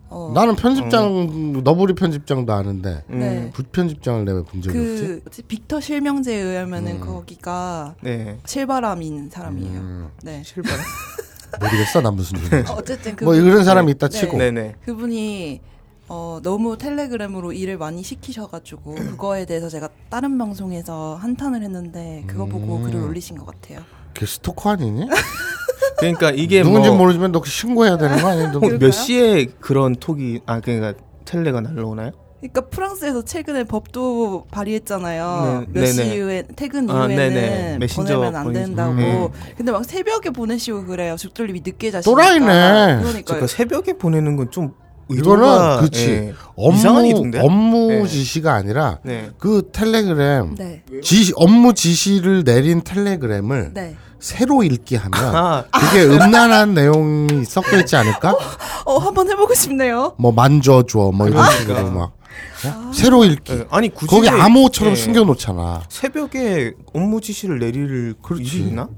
[0.10, 3.50] 어, 나는 편집장 너부리 편집장도 아는데 네.
[3.54, 5.02] 부편집장을 내가 본 적이 없지.
[5.08, 5.42] 그 뭐지?
[5.44, 7.00] 빅터 실명제에 의하면은 음.
[7.02, 9.80] 거기가 네 실바람인 사람이에요.
[9.80, 10.44] 음, 네.
[10.44, 10.80] 실바람
[11.60, 12.72] 모르겠어 난 무슨 소리인지.
[12.72, 14.20] 어쨌든 그뭐 이런 사람이 있다 네.
[14.20, 14.38] 치고.
[14.38, 15.62] 네네 그분이
[16.08, 22.78] 어, 너무 텔레그램으로 일을 많이 시키셔가지고 그거에 대해서 제가 다른 방송에서 한탄을 했는데 그거 보고
[22.78, 22.84] 음.
[22.84, 23.80] 글을 올리신 것 같아요.
[24.14, 25.08] 걔 스토커 아니니?
[25.98, 28.52] 그러니까 이게 누군지 뭐 모르지만 너 신고해야 되는 거 아니야?
[28.52, 28.92] 너 몇?
[28.92, 30.94] 시에 그런 톡이 아 그러니까
[31.26, 32.12] 텔레가 날라오나요?
[32.40, 35.66] 그러니까 프랑스에서 최근에 법도 발의했잖아요.
[35.74, 35.92] 네, 몇 네네.
[36.10, 37.78] 시 이후에 퇴근 아, 이후에는 네네.
[37.80, 38.92] 메신저 보내면 안 된다고.
[38.92, 39.28] 음.
[39.58, 41.16] 근데 막 새벽에 보내시고 그래요.
[41.18, 42.04] 죽돌림이 늦게 자시니까.
[42.04, 43.02] 또라이네.
[43.02, 44.74] 그러니까 새벽에 보내는 건 좀
[45.10, 46.34] 이거는 그치.
[46.56, 47.40] 업무 이상하던데?
[47.40, 48.08] 업무 네.
[48.08, 49.30] 지시가 아니라 네.
[49.38, 53.96] 그 텔레그램 네, 지시 업무 지시를 내린 텔레그램을 네.
[54.26, 58.36] 새로 읽기 하면 아 그게 음란한 내용이 섞여 있지 않을까?
[58.84, 60.16] 어, 한번 해보고 싶네요.
[60.18, 61.60] 뭐 만져줘 뭐 이런 그러니까.
[61.60, 62.18] 식으로 막
[62.66, 62.92] 어?
[62.92, 63.68] 새로 읽기 네.
[63.70, 64.96] 아니 굳이 거기 암호처럼 예.
[64.96, 65.84] 숨겨놓잖아.
[65.90, 68.90] 새벽에 업무 지시를 내릴 그 일이 있나?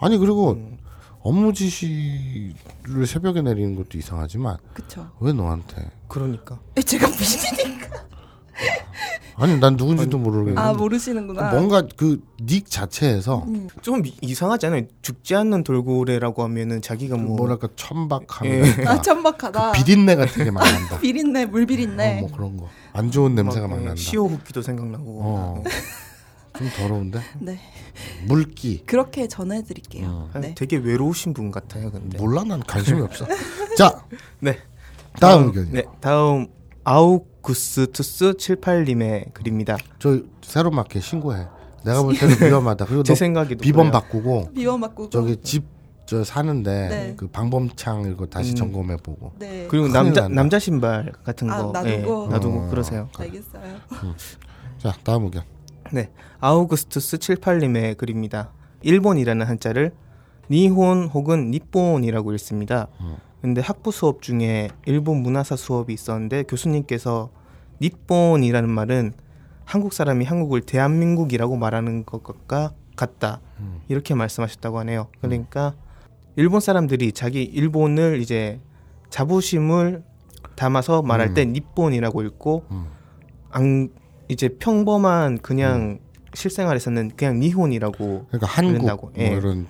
[0.00, 0.78] 아니 그리고 음.
[1.20, 5.10] 업무 지시를 새벽에 내리는 것도 이상하지만 그쵸.
[5.20, 5.90] 왜 너한테?
[6.08, 7.86] 그러니까 에, 제가 미신이니까.
[9.40, 11.50] 아니 난 누군지도 모르겠는데 아, 모르시는구나.
[11.52, 13.68] 뭔가 그 닉 자체에서 음.
[13.82, 14.82] 좀 이- 이상하지 않아요?
[15.02, 18.62] 죽지 않는 돌고래라고 하면은 자기가 뭐 뭐랄까 천박함 예.
[18.86, 19.72] 아, 천박하다.
[19.72, 20.98] 그 비린내 같은 게 많이 난다.
[21.00, 22.18] 비린내, 물 비린내.
[22.18, 22.68] 어, 뭐 그런 거.
[22.94, 24.00] 안 좋은 냄새가 막 막, 예, 난다.
[24.00, 25.64] 시오 흡기도 생각나고 어.
[26.56, 27.20] 좀 더러운데?
[27.40, 27.58] 네.
[28.26, 28.82] 물기.
[28.86, 30.06] 그렇게 전해드릴게요.
[30.08, 30.30] 어.
[30.32, 30.54] 아니, 네.
[30.54, 32.16] 되게 외로우신 분 같아요, 근데.
[32.18, 33.26] 몰라 난 관심이 없어.
[33.76, 34.02] 자,
[34.40, 34.58] 네.
[35.20, 35.72] 다음 의견이요.
[35.72, 36.46] 네, 다음
[36.84, 39.76] 아우 구스투스 78님의 글입니다.
[39.98, 41.46] 저 새로 마켓 신고해.
[41.84, 42.84] 내가 볼 때는 위험하다.
[42.86, 43.92] 그리고 제너 생각에도 비번 그래요.
[44.02, 45.10] 바꾸고 비원 맞고.
[45.10, 47.14] 저기 집 저 사는데 네.
[47.16, 48.56] 그 방범창 이거 다시 음.
[48.56, 49.30] 점검해 보고.
[49.38, 49.68] 네.
[49.70, 50.34] 그리고 남자 난다.
[50.34, 51.88] 남자 신발 같은 아, 거 놔두고?
[51.88, 52.68] 예, 놔두고 어.
[52.68, 53.08] 그러세요.
[53.16, 53.62] 알겠어요.
[54.78, 55.44] 자, 다음 의견.
[55.92, 58.50] 네, 아우구스투스 78님의 글입니다.
[58.82, 59.92] 일본이라는 한자를
[60.50, 62.88] 니혼 혹은 니폰이라고 읽습니다.
[63.02, 63.16] 음.
[63.40, 67.30] 근데 학부 수업 중에 일본 문화사 수업이 있었는데 교수님께서
[67.80, 69.12] 니폰이라는 말은
[69.64, 73.80] 한국 사람이 한국을 대한민국이라고 말하는 것과 같다 음.
[73.88, 75.08] 이렇게 말씀하셨다고 하네요.
[75.20, 75.74] 그러니까
[76.36, 78.60] 일본 사람들이 자기 일본을 이제
[79.08, 80.02] 자부심을
[80.56, 82.86] 담아서 말할 때 니폰이라고 읽고 음.
[83.50, 83.88] 안
[84.28, 85.98] 이제 평범한 그냥
[86.34, 89.28] 실생활에서는 그냥 니혼이라고 그러니까 한국 그런다고, 뭐 예.
[89.28, 89.66] 이런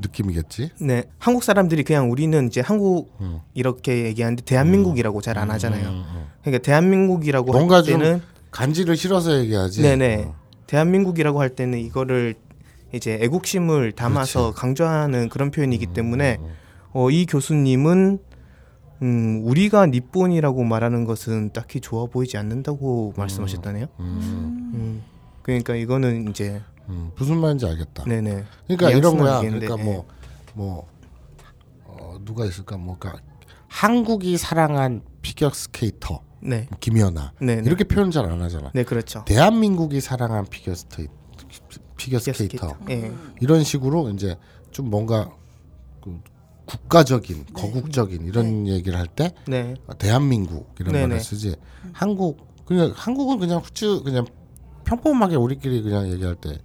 [0.00, 0.70] 느낌이겠지.
[0.80, 3.40] 네 한국 사람들이 그냥 우리는 이제 한국 음.
[3.54, 5.88] 이렇게 얘기하는데 대한민국이라고 잘 안 하잖아요.
[5.88, 6.26] 음, 음.
[6.42, 9.82] 그러니까 대한민국이라고 뭔가 할좀 때는 간지를 실어서 얘기하지.
[9.82, 10.34] 네네 어.
[10.66, 12.34] 대한민국이라고 할 때는 이거를
[12.92, 16.48] 이제 애국심을 담아서 강조하는 그런 표현이기 때문에 음.
[16.92, 18.18] 어, 이 교수님은
[19.02, 23.86] 음, 우리가 니폰이라고 말하는 것은 딱히 좋아 보이지 않는다고 말씀하셨다네요.
[24.00, 24.70] 음.
[24.74, 25.02] 음,
[25.42, 27.10] 그러니까 이거는 이제 음.
[27.16, 28.04] 무슨 말인지 알겠다.
[28.04, 29.34] 네네 그러니까 이런 거야.
[29.34, 29.84] 양심하겠는데, 그러니까
[30.54, 30.88] 뭐뭐
[31.84, 32.76] 어, 누가 있을까?
[32.76, 33.22] 뭐 그러니까
[33.68, 37.62] 한국이 사랑한 피겨 스케이터 네, 김연아 네, 네.
[37.66, 38.70] 이렇게 표현 잘 안 하잖아.
[38.74, 39.24] 네 그렇죠.
[39.26, 41.12] 대한민국이 사랑한 피겨 스케이터
[41.96, 42.76] 피겨 스케이터.
[42.90, 43.12] 예.
[43.40, 44.36] 이런 식으로 이제
[44.70, 45.30] 좀 뭔가
[46.02, 46.20] 그
[46.66, 47.52] 국가적인 네.
[47.52, 49.74] 거국적인 이런 얘기를 할때 네.
[49.98, 50.92] 대한민국 이런.
[50.92, 51.56] 말을 쓰지
[51.92, 54.26] 한국 그냥 한국은 그냥 후추 그냥
[54.84, 56.58] 평범하게 우리끼리 그냥 얘기할 때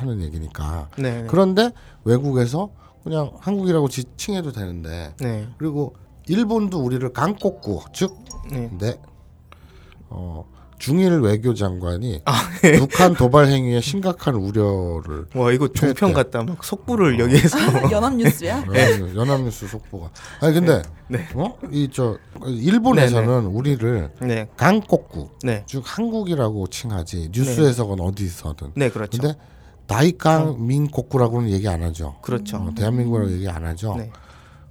[0.00, 1.24] 하는 얘기니까 네.
[1.28, 1.70] 그런데
[2.04, 2.70] 외국에서
[3.04, 5.48] 그냥 한국이라고 지칭해도 되는데 네.
[5.58, 5.94] 그리고
[6.26, 8.14] 일본도 우리를 강꼬꾸 즉
[8.50, 8.70] 네.
[8.78, 8.98] 네.
[10.08, 10.44] 어,
[10.78, 12.32] 중일 외교장관이 아,
[12.78, 16.14] 북한 도발 행위에 심각한 우려를 와 이거 종편 네.
[16.14, 16.42] 같다.
[16.42, 17.58] 막 속보를 여기에서
[17.90, 18.58] 연합뉴스야?
[18.60, 20.10] 어, 연합뉴스 속보가
[20.40, 21.28] 아니 근데 네.
[21.34, 21.56] 어?
[21.70, 24.48] 이 저 일본에서는 우리를 네.
[24.56, 25.64] 강꼬꾸 네.
[25.66, 29.20] 즉 한국이라고 칭하지 뉴스에서건 어디서든 네, 그렇죠.
[29.20, 29.36] 근데
[29.90, 32.58] 다이강 민꼬꾸라고는 얘기 안 하죠 그렇죠.
[32.58, 34.10] 어, 대한민국이라고 얘기 안 하죠 네.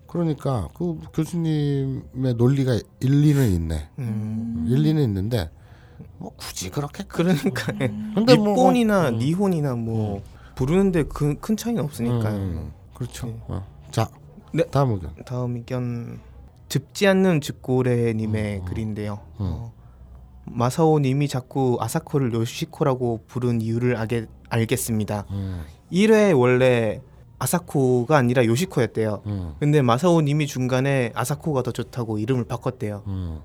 [0.08, 4.65] 그러니까 그 교수님의 논리가 일리는 있네 음.
[4.67, 5.49] 일리는 있는데
[6.17, 7.88] 뭐 굳이 그렇게 그러니까 예.
[8.15, 9.17] 근데 뭐 일본이나 음.
[9.17, 10.21] 니혼이나 뭐
[10.55, 12.36] 부르는데 그 큰 차이는 없으니까요.
[12.36, 13.27] 음, 그렇죠.
[13.27, 13.39] 네.
[13.47, 13.65] 어.
[13.91, 14.10] 자,
[14.53, 14.63] 네.
[14.71, 15.13] 다음 의견.
[15.25, 16.19] 다음 의견
[16.67, 19.19] 즙지 않는 즈꼬레님의 글인데요.
[19.39, 19.45] 음.
[19.45, 19.73] 어,
[20.45, 25.26] 마사오님이 자꾸 아사코를 요시코라고 부른 이유를 알게, 알겠습니다.
[25.32, 27.02] 음, 1회 원래
[27.40, 29.22] 아사코가 아니라 요시코였대요.
[29.26, 33.04] 음, 근데 마사오 님이 중간에 아사코가 더 좋다고 이름을 바꿨대요.
[33.08, 33.40] 음.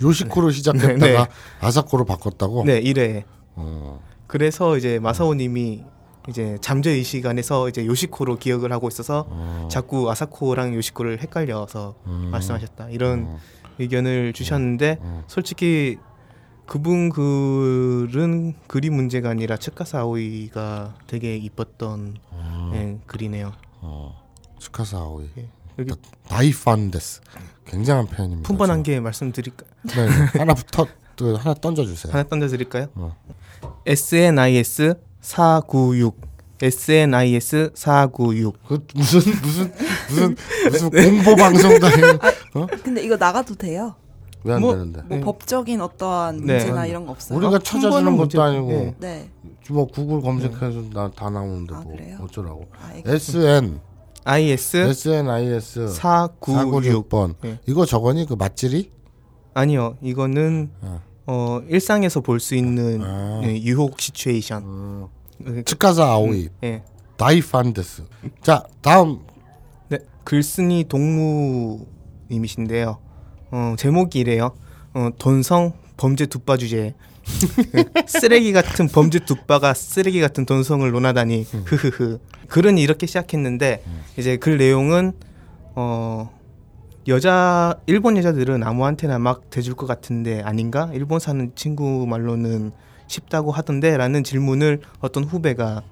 [0.00, 1.26] 요시코로 시작했다가 네, 네.
[1.60, 2.64] 아사코로 바꿨다고.
[2.64, 3.24] 네, 1회.
[3.56, 4.00] 어.
[4.26, 5.84] 그래서 이제 마사오 님이
[6.28, 9.68] 이제 잠재 의 시간에서 이제 요시코로 기억을 하고 있어서 어.
[9.70, 12.28] 자꾸 아사코랑 요시코를 헷갈려서 음.
[12.32, 13.38] 말씀하셨다 이런 어.
[13.78, 15.22] 의견을 주셨는데 음.
[15.28, 15.98] 솔직히
[16.66, 22.70] 그분 글은 글이 문제가 아니라 츠카사 아오이가 되게 이뻤던 음.
[22.74, 23.52] 예, 글이네요.
[23.80, 24.22] 어.
[24.58, 25.28] 츠카사 아오이.
[25.38, 25.48] 예.
[25.78, 25.92] 여기
[26.28, 27.20] 다이판데스.
[27.66, 28.46] 굉장한 표현입니다.
[28.46, 30.38] 품번 한 개 말씀드릴까 네, 네.
[30.38, 32.12] 하나 부터 또 하나 던져 주세요.
[32.12, 32.88] 하나 던져드릴까요?
[32.94, 33.16] 어.
[33.86, 36.16] SNIS 496
[36.60, 39.72] SNIS 496 그 무슨 무슨
[40.08, 40.36] 무슨
[40.70, 40.90] 무슨
[41.24, 43.94] 공보 방송도 아니고 근데 이거 나가도 돼요?
[44.46, 45.02] 왜안 뭐- 되는데?
[45.02, 45.20] 뭐 네.
[45.24, 46.54] 법적인 어떠한 네.
[46.54, 47.36] 문제나 이런 거 없어요?
[47.38, 48.94] 우리가 어, 찾아주는 것도 문제- 아니고 네.
[48.98, 49.30] 네.
[49.70, 52.18] 뭐 구글 검색해서 나 다 나오는데 아, 뭐 그래요?
[52.22, 52.66] 어쩌라고?
[52.80, 53.80] 아, SN
[54.24, 57.58] IS SNIS 496 496번 네.
[57.66, 58.90] 이거 저거니 그 맛질이?
[59.54, 61.00] 아니요 이거는 어.
[61.26, 63.40] 어, 일상에서 볼 수 있는 아.
[63.44, 65.06] 예, 유혹 시츄에이션 음.
[65.48, 66.82] 예, 츠카사 아오이 예.
[67.16, 68.04] 다이판데스
[68.42, 69.20] 자 다음
[69.88, 70.84] 네, 글쓴이
[72.28, 72.98] 동무님이신데요.
[73.56, 74.50] 어, 제목이 이래요.
[74.92, 76.94] 어, 돈성 범죄 둑바 주제.
[77.72, 82.18] 네, 쓰레기 같은 범죄 둑바가 쓰레기 같은 돈성을 논하다니 흐흐흐.
[82.48, 83.82] 글은 이렇게 시작했는데
[84.18, 85.12] 이제 글 내용은
[85.74, 86.30] 어
[87.08, 90.90] 여자 일본 여자들은 아무한테나 막 대줄 것 같은데 아닌가?
[90.92, 92.70] 일본 사는 친구 말로는
[93.08, 95.82] 쉽다고 하던데라는 질문을 어떤 후배가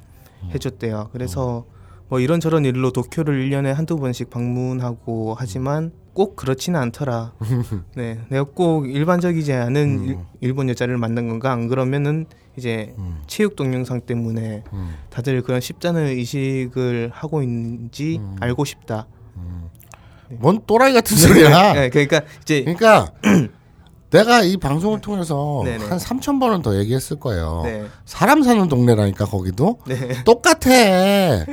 [0.52, 1.08] 해줬대요.
[1.12, 1.64] 그래서
[2.08, 7.32] 뭐 이런저런 일로 도쿄를 1년에 한두 번씩 방문하고 하지만 꼭 그렇지는 않더라.
[7.94, 8.20] 네.
[8.28, 11.52] 내가 꼭 일반적이지 않은 일, 일본 여자를 만난 건가?
[11.52, 13.20] 안 그러면은 이제 음.
[13.26, 14.94] 체육 동영상 때문에 음.
[15.10, 18.36] 다들 그런 쉽다는 의식을 하고 있는지 음.
[18.40, 19.06] 알고 싶다.
[20.38, 23.12] 뭔 또라이 같은 소리야 네, 그러니까 이제 그러니까
[24.10, 25.84] 내가 이 방송을 통해서 네네.
[25.86, 27.84] 한 3천 번은 더 얘기했을 거예요 네.
[28.04, 30.22] 사람 사는 동네라니까 거기도 네.
[30.24, 30.70] 똑같아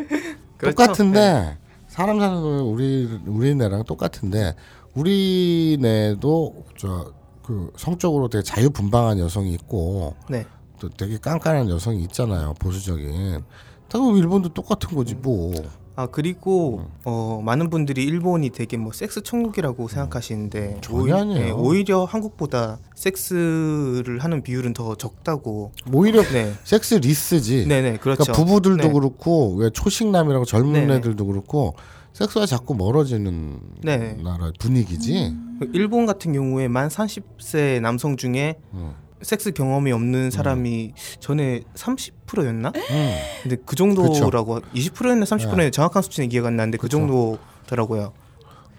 [0.58, 0.76] 그렇죠?
[0.76, 1.58] 똑같은데
[2.02, 4.56] 사람 사는 동네 우리 우리네랑 똑같은데
[4.96, 10.46] 우리네도 저 그 성적으로 되게 자유분방한 여성이 있고 네.
[10.80, 13.44] 또 되게 깐깐한 여성이 있잖아요 보수적인.
[13.90, 15.54] 당연 일본도 똑같은 거지 뭐.
[15.95, 21.45] 아 그리고 어 많은 분들이 일본이 되게 뭐 섹스 천국이라고 생각하시는데 전혀 오히- 아니에요.
[21.45, 25.71] 네, 오히려 한국보다 섹스를 하는 비율은 더 적다고.
[25.93, 26.54] 오히려 네.
[26.63, 27.67] 섹스 리스지.
[27.67, 28.23] 네네 그렇죠.
[28.23, 28.93] 그러니까 부부들도 네.
[28.93, 30.95] 그렇고 왜 초식남이라고 젊은 네네.
[30.95, 31.75] 애들도 그렇고
[32.13, 34.13] 섹스가 자꾸 멀어지는 네.
[34.23, 35.36] 나라 분위기지.
[35.60, 38.93] 그 일본 같은 경우에 만 30세 남성 중에 음.
[39.21, 42.71] 섹스 경험이 없는 사람이 전에 30%였나?
[42.75, 43.15] 음.
[43.43, 45.71] 근데 그 정도라고 20%였나 30%였나 네.
[45.71, 46.97] 정확한 수치는 기억 안 나는데 그 그쵸.
[46.97, 48.13] 정도더라고요.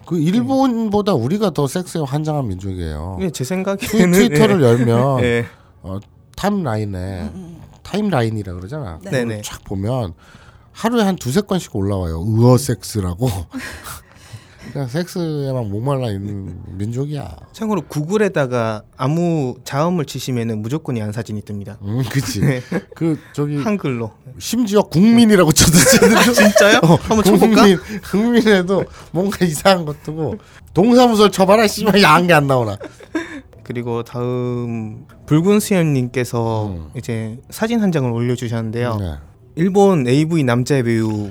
[0.05, 3.17] 그 일본보다 우리가 더 섹스에 환장한 민족이에요.
[3.19, 5.45] 이게 제 생각에는 트위터를 열면 네.
[5.81, 5.99] 어,
[6.35, 7.31] 타임라인에
[7.83, 8.99] 타임라인이라 그러잖아.
[9.03, 9.11] 네.
[9.11, 9.41] 네네.
[9.43, 10.13] 쫙 보면
[10.71, 12.23] 하루에 한 두세 건씩 올라와요.
[12.27, 13.29] 의어 섹스라고.
[14.71, 17.35] 그냥 섹스에만 목말라 있는 민족이야.
[17.51, 21.77] 참고로 구글에다가 아무 자음을 치시면은 무조건 야한 사진이 뜹니다.
[21.83, 22.41] 음, 그치.
[22.95, 24.11] 그 저기 한글로.
[24.39, 25.71] 심지어 국민이라고 쳐도
[26.33, 26.79] 진짜요?
[27.01, 27.55] 한번 쳐볼까?
[27.61, 30.35] 국민 국민에도 뭔가 이상한 것 뜨고
[30.73, 32.77] 동사무소 쳐봐라 씨발 야한 게 안 나오나.
[33.63, 36.89] 그리고 다음 붉은 수염님께서 음.
[36.97, 38.95] 이제 사진 한 장을 올려주셨는데요.
[38.99, 39.13] 네.
[39.55, 41.29] 일본 AV 남자 배우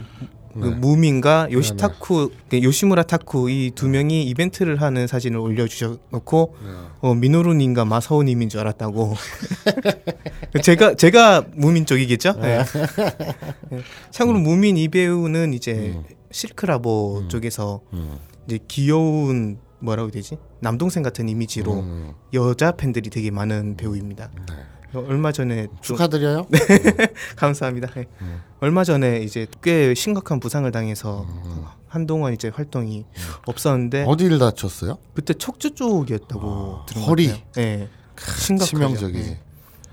[0.55, 0.75] 그 네.
[0.75, 6.71] 무민과 요시타쿠 그 요시무라 타쿠 이 두 명이 이벤트를 하는 사진을 올려주셔놓고 네.
[7.01, 9.15] 어, 미노루님과 마사오님인 줄 알았다고.
[10.63, 12.35] 제가 제가 무민 쪽이겠죠.
[12.41, 12.63] 네.
[13.71, 13.81] 네.
[14.11, 16.05] 참고로 무민 이 배우는 이제 음.
[16.31, 18.19] 실크라보 쪽에서 음.
[18.47, 22.13] 이제 귀여운 뭐라고 해야 되지 남동생 같은 이미지로 음.
[22.35, 24.31] 여자 팬들이 되게 많은 배우입니다.
[24.93, 24.99] 네.
[24.99, 26.47] 어, 얼마 전에 좀- 축하드려요.
[27.37, 27.89] 감사합니다.
[27.95, 28.07] 네.
[28.21, 28.41] 음.
[28.61, 31.65] 얼마 전에 이제 꽤 심각한 부상을 당해서 음.
[31.89, 33.05] 한동안 이제 활동이
[33.47, 34.99] 없었는데 어디를 다쳤어요?
[35.15, 37.27] 그때 척추 쪽이었다고 들은 허리.
[37.29, 37.53] 것 같아요.
[37.55, 37.89] 네.
[38.39, 38.71] 심각하죠.
[38.77, 39.31] 치명적이지.
[39.31, 39.41] 네.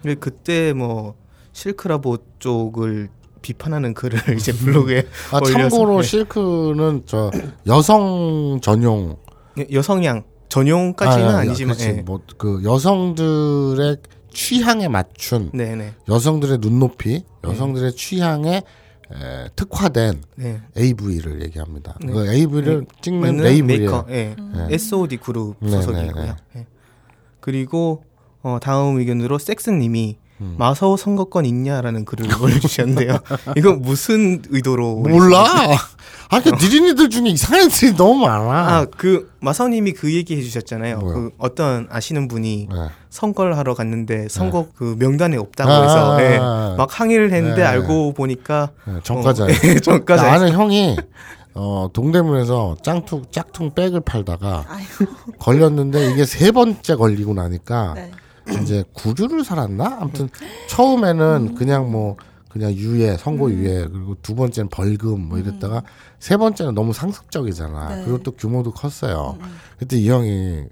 [0.01, 1.15] 근데 그때 뭐
[1.51, 3.09] 실크라보 쪽을
[3.41, 6.07] 비판하는 글을 이제 블로그에 아 참고로 네.
[6.07, 7.31] 실크는 저
[7.67, 9.17] 여성 전용
[9.71, 12.01] 여성향 전용까지는 아, 아, 니지만 그렇지.
[12.03, 13.97] 뭐그 여성들의
[14.31, 18.63] 취향에 맞춘 네네 여성들의 눈높이, 여성들의 취향에
[19.11, 20.61] 에, 특화된 네.
[20.77, 21.97] AV를 얘기합니다.
[22.01, 22.13] 네.
[22.13, 23.79] 그 AV를 찍는 맞는 레이블이에요.
[23.79, 24.35] 메이커, 예.
[24.37, 24.67] 네.
[24.75, 26.25] SOD 그룹 네, 소속이고요.
[26.25, 26.65] 네, 예.
[27.39, 28.03] 그리고
[28.43, 30.55] 어, 다음 의견으로 섹스님이 음.
[30.57, 33.17] 마사오 선거권 있냐라는 글을 올려주셨는데요.
[33.57, 34.97] 이거 무슨 의도로?
[35.01, 35.45] 몰라.
[36.31, 38.77] 아, 그 니린이들 중에 이상한 애들이 너무 많아.
[38.77, 40.99] 아 그 마사오님이 그 얘기 해주셨잖아요.
[40.99, 41.13] 뭐요?
[41.13, 42.75] 그 어떤 아시는 분이 네.
[43.09, 46.37] 선거를 하러 갔는데 선거 그 명단에 없다고 아, 해서 아, 예.
[46.39, 46.75] 아.
[46.77, 47.63] 막 항의를 했는데 네.
[47.63, 49.45] 알고 보니까 네, 정가자.
[49.45, 50.23] 어, 예, 정가자.
[50.23, 50.97] 나 아는 형이
[51.55, 55.11] 어, 동대문에서 짱퉁 짝퉁 백을 팔다가 아이고.
[55.39, 58.11] 걸렸는데 이게 세 번째 걸리고 나니까 네.
[58.61, 59.97] 이제 구류를 살았나?
[60.01, 60.29] 아무튼
[60.67, 62.17] 처음에는 그냥 뭐
[62.49, 65.83] 그냥 유예, 선고 유예 그리고 두 번째는 벌금 뭐 이랬다가
[66.19, 67.95] 세 번째는 너무 상습적이잖아.
[67.95, 68.03] 네.
[68.03, 69.37] 그리고 또 규모도 컸어요.
[69.77, 70.63] 그때 이 형이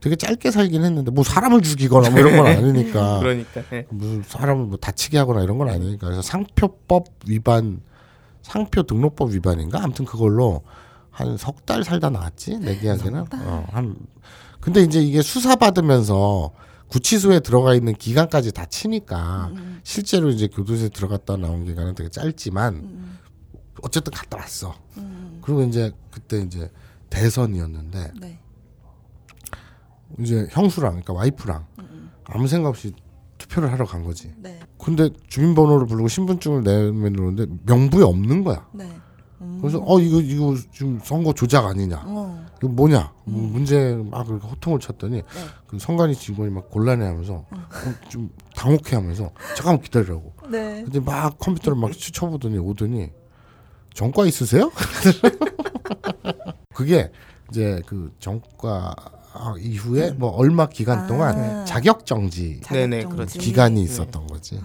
[0.00, 3.86] 되게 짧게 살긴 했는데 뭐 사람을 죽이거나 뭐 이런 건 아니니까 그러니까 예.
[3.90, 7.80] 무슨 사람을 뭐 다치게 하거나 이런 건 아니니까 그래서 상표법 위반
[8.42, 10.62] 상표 등록법 위반인가 아무튼 그걸로
[11.10, 13.96] 한 석 달 살다 나왔지 내 기억에는 어, 한
[14.60, 16.52] 근데 이제 이게 수사 받으면서
[16.88, 23.18] 구치소에 들어가 있는 기간까지 다 치니까 실제로 이제 교도소에 들어갔다 나온 기간은 되게 짧지만
[23.82, 24.74] 어쨌든 갔다 왔어
[25.42, 26.70] 그리고 이제 그때 이제
[27.10, 28.38] 대선이었는데 네.
[30.20, 31.66] 이제 형수랑 그러니까 와이프랑
[32.24, 32.94] 아무 생각 없이
[33.38, 34.58] 투표를 하러 간 거지 네.
[34.78, 38.66] 근데 주민번호를 부르고 신분증을 내면 그러는데 명부에 없는 거야.
[38.72, 38.88] 네.
[39.40, 39.58] 음.
[39.60, 42.02] 그래서 어 이거 이거 지금 선거 조작 아니냐?
[42.06, 42.45] 어.
[42.58, 43.12] 이거 뭐냐?
[43.24, 45.22] 뭐 문제 막 그렇게 호통을 쳤더니
[45.66, 47.46] 그 성관이 직원이 막 곤란해하면서 어,
[48.08, 50.32] 좀 당혹해하면서 잠깐만 기다리라고.
[50.50, 50.82] 네.
[50.84, 53.10] 근데 막 컴퓨터를 막 쳐보더니 오더니
[53.94, 54.70] 전과 있으세요?
[56.74, 57.10] 그게
[57.50, 58.94] 이제 그 전과
[59.58, 61.06] 이후에 뭐 얼마 기간 아.
[61.06, 62.60] 동안 자격 정지.
[63.04, 63.38] 그렇죠.
[63.38, 64.60] 기간이 있었던 거지.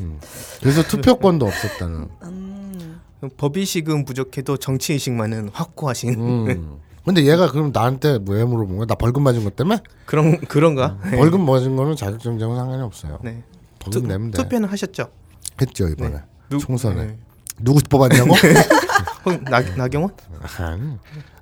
[0.00, 0.20] 음.
[0.60, 2.08] 그래서 투표권도 없었다는.
[2.22, 3.00] 음.
[3.36, 6.78] 법의식은 부족해도 정치 의식만은 확고하신 음.
[7.08, 8.86] 근데 얘가 그럼 나한테 뭐왜 물어본 거야?
[8.86, 9.80] 나 벌금 맞은 것 때문에?
[10.04, 10.98] 그런 그런가?
[11.10, 11.16] 네.
[11.16, 13.18] 벌금 맞은 거는 자격정지하고 상관이 없어요.
[13.22, 13.42] 네.
[13.78, 14.42] 벌금 내면 돼.
[14.42, 15.08] 투표는 하셨죠?
[15.60, 16.20] 했죠 이번에 네.
[16.50, 17.18] 누- 총선에 네.
[17.60, 18.34] 누구 뽑았냐고?
[19.24, 20.10] 혹 나, 나경원?
[20.58, 20.98] 아니.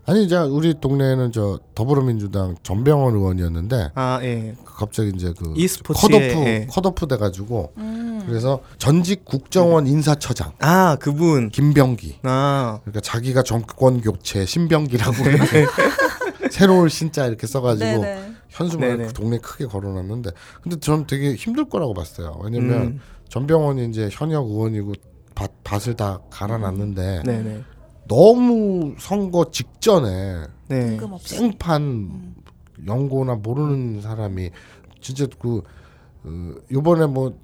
[0.09, 4.55] 아니 이제 우리 동네에는 저 더불어민주당 전병헌 의원이었는데 아 예.
[4.65, 6.15] 갑자기 이제 그 컷오프
[6.47, 6.67] 예.
[6.71, 8.23] 컷오프 돼가지고 음.
[8.25, 11.51] 그래서 전직 국정원 인사처장 아 그분.
[11.51, 15.17] 김병기 아 그러니까 자기가 정권 교체 신병기라고
[16.53, 18.33] 새로운 신자 이렇게 써가지고 네네.
[18.51, 19.07] 현수막 네네.
[19.09, 20.31] 그 동네 크게 걸어놨는데
[20.63, 22.39] 근데 저는 되게 힘들 거라고 봤어요.
[22.45, 23.01] 왜냐면 음.
[23.29, 24.93] 전병헌이 이제 현역 의원이고
[25.35, 27.63] 밭, 밭을 다 갈아놨는데 네네.
[28.09, 30.99] 너무 선거 직전에 네.
[31.21, 32.35] 생판
[32.87, 34.51] 연고나 모르는 사람이
[35.01, 35.63] 진짜 그
[36.25, 37.39] 어, 요번에 뭐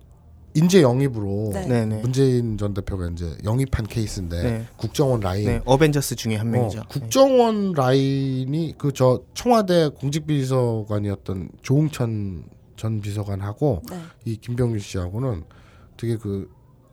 [0.55, 1.66] 인재 영입으로 네.
[1.66, 2.03] 네네.
[2.03, 4.66] 문재인 전 대표가 이제 영입한 케이스인데 네.
[4.77, 5.61] 국정원 라인 네.
[5.64, 6.80] 어벤져스 중에 한 명이죠.
[6.80, 12.45] 어, 국정원 라인이 그 저 청와대 공직비서관이었던 조홍천
[12.76, 13.97] 전 비서관하고 네.
[14.26, 15.45] 이 김병규 씨하고는
[15.97, 16.51] 되게 그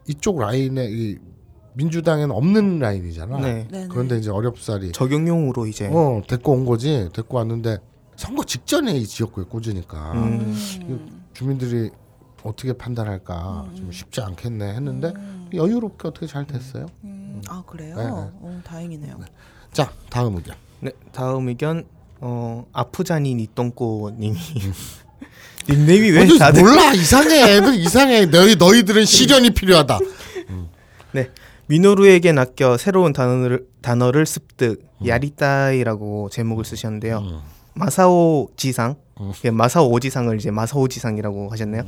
[0.07, 1.17] 이쪽 라인에 이
[1.79, 3.39] 민주당에는 없는 라인이잖아.
[3.39, 3.67] 네.
[3.71, 3.87] 네네.
[3.89, 7.07] 그런데 이제 어렵사리 적용용으로 이제 어 데리고 온 거지.
[7.13, 7.77] 데리고 왔는데
[8.17, 10.55] 선거 직전에 이 지역구에 꽂으니까 음.
[10.81, 11.21] 음.
[11.33, 11.89] 주민들이
[12.43, 15.49] 어떻게 판단할까 좀 쉽지 않겠네 했는데 음.
[15.53, 16.87] 여유롭게 어떻게 잘 됐어요.
[17.05, 17.41] 음.
[17.47, 17.95] 아 그래요?
[17.95, 18.09] 네, 네.
[18.11, 19.19] 어, 다행이네요.
[19.71, 20.55] 자 다음 의견.
[20.81, 21.85] 네, 다음 의견
[22.19, 24.37] 어 아프자니 니똥꼬님이
[25.69, 29.99] 닉네임이 왜 다들 몰라 이상해 애들 이상해 너희 너희들은 시련이 필요하다.
[31.13, 31.29] 네
[31.69, 37.19] 미노루에게 낚여 새로운 단어를 단어를 습득 야리따이라고 제목을 쓰셨는데요.
[37.19, 37.39] 음.
[37.75, 39.31] 마사오 지상 음.
[39.45, 41.83] 예, 마사오 오지상을 이제 마사오 지상이라고 하셨네요.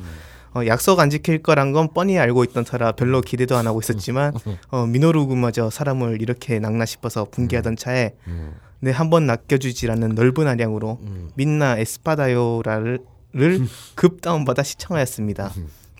[0.54, 4.34] 어, 약속 안 지킬 거란 건 뻔히 알고 있던 터라 별로 기대도 안 하고 있었지만
[4.70, 8.54] 어, 미노루군마저 사람을 이렇게 낚나 싶어서 분개하던 차에 음.
[8.82, 11.32] 내한번 낚여주지라는 넓은 아량으로 음.
[11.34, 13.00] 민나 에스파다요라를
[13.96, 15.52] 급 다운받아 시청하였습니다.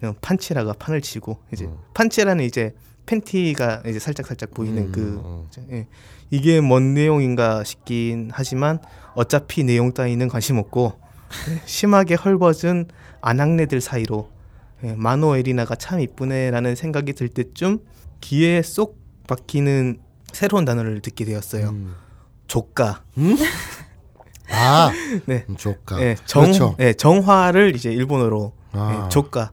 [0.04, 1.78] 어, 판치라가 판을 치고 이제 음.
[1.96, 2.76] 판치라는 이제
[3.12, 5.46] 팬티가 이제 살짝 살짝 보이는 음, 그 음.
[5.50, 5.88] 이제, 예.
[6.30, 8.80] 이게 뭔 내용인가 싶긴 하지만
[9.16, 10.94] 어차피 내용 따위는 관심 없고
[11.50, 12.88] 예, 심하게 헐벗은
[13.20, 14.30] 아낙네들 사이로
[14.86, 17.80] 예, 마노 에리나가 참 이쁘네라는 생각이 들 때쯤
[18.22, 18.98] 귀에 쏙
[19.28, 20.00] 박히는
[20.32, 21.70] 새로운 단어를 듣게 되었어요.
[21.70, 21.96] 음.
[22.48, 23.04] 조가.
[24.54, 24.92] 아,
[25.26, 25.46] 네.
[25.50, 26.02] 음, 조카.
[26.02, 26.76] 예, 정, 그렇죠.
[26.80, 29.04] 예, 정화를 이제 일본어로 아.
[29.06, 29.52] 예, 조가.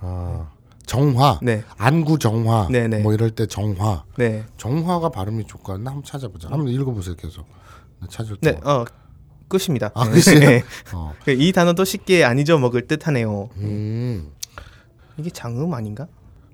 [0.00, 0.50] 아,
[0.90, 1.38] 정화.
[1.40, 2.66] 네, 안구 정화.
[2.68, 2.98] 네, 네.
[2.98, 4.02] 뭐 이럴 때 정화.
[4.16, 6.48] 네, 정화가 발음이 조카였나 한번 찾아보자.
[6.50, 7.46] 한번 읽어보세요 계속.
[8.00, 8.52] 네, 찾을 때.
[8.54, 8.84] 네, 어
[9.46, 9.92] 끝입니다.
[9.94, 10.04] 아?
[10.42, 10.64] 예.
[10.92, 11.14] 어.
[11.28, 13.50] 이 단어도 쉽게 안 잊어먹을 듯하네요.
[13.58, 14.32] 음.
[15.16, 16.08] 이게 장음 아닌가?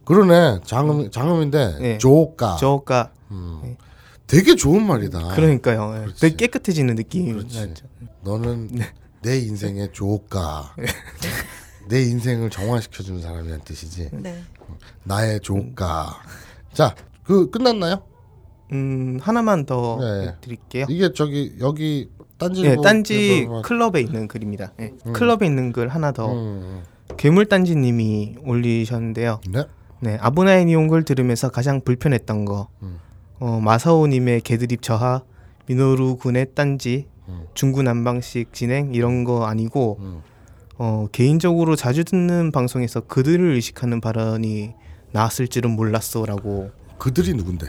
[0.05, 0.61] 그러네.
[0.65, 1.99] 장음 장음인데 네.
[1.99, 2.57] 조카.
[2.57, 3.77] 저가 음.
[4.27, 5.35] 되게 좋은 말이다.
[5.35, 5.95] 그러니까요.
[5.97, 6.01] 예.
[6.01, 6.21] 그렇지.
[6.21, 7.73] 되게 깨끗해지는 느낌이 그렇지.
[8.21, 8.85] 너는 네.
[9.23, 10.75] 내 인생의 조카.
[11.89, 14.11] 내 인생을 정화시켜주는 사람이란 뜻이지.
[14.13, 14.43] 네.
[15.05, 16.21] 나의 조카.
[16.73, 18.03] 자, 그 끝났나요?
[18.73, 20.35] 음 하나만 더 네.
[20.41, 20.87] 드릴게요.
[20.89, 24.73] 이게 저기 여기 딴지 예, 뭐 딴지 클럽에 있는 글입니다.
[24.81, 26.83] 예, 클럽에 있는 글 하나 더 음,
[27.17, 29.41] 괴물 딴지님이 올리셨는데요.
[29.51, 29.65] 네.
[30.01, 32.99] 네, 아브나의 니온글 들으면서 가장 불편했던 거, 음.
[33.39, 35.23] 어, 마사오님의 개드립 저하,
[35.67, 37.47] 미노루 군의 딴지, 음.
[37.55, 40.23] 중구 난방식 진행 이런 거 아니고, 음.
[40.79, 44.75] 어, 개인적으로 자주 듣는 방송에서 그들을 의식하는 발언이
[45.13, 46.71] 나왔을 줄은 몰랐어라고.
[46.99, 47.67] 그들이 누군데?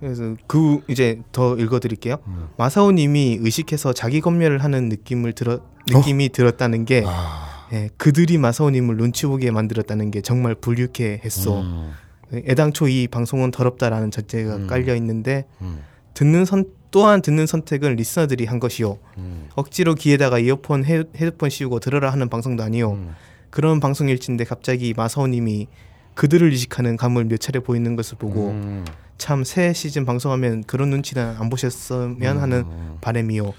[0.00, 2.16] 그래서 그 이제 더 읽어드릴게요.
[2.26, 2.48] 음.
[2.56, 7.68] 마사오님이 의식해서 자기 검열을 하는 느낌을 들어 느낌이 들었다는 게 아.
[7.72, 11.60] 예, 그들이 마사오님을 눈치 보게 만들었다는 게 정말 불쾌했어.
[11.60, 11.92] 음.
[12.34, 14.66] 애당초 이 방송은 더럽다라는 전제가 음.
[14.66, 15.80] 깔려 있는데 음.
[16.14, 18.98] 듣는 선 또한 듣는 선택은 리스너들이 한 것이요.
[19.16, 19.48] 음.
[19.56, 22.92] 억지로 귀에다가 이어폰 헤, 헤드폰 씌우고 들으라 하는 방송도 아니요.
[22.92, 23.14] 음.
[23.50, 25.66] 그런 방송일진데 갑자기 마사오님이
[26.14, 28.84] 그들을 의식하는 감을 몇 차례 보이는 것을 보고 음.
[29.16, 32.98] 참새 시즌 방송하면 그런 눈치는 안 보셨으면 하는 음.
[33.00, 33.52] 바람이요.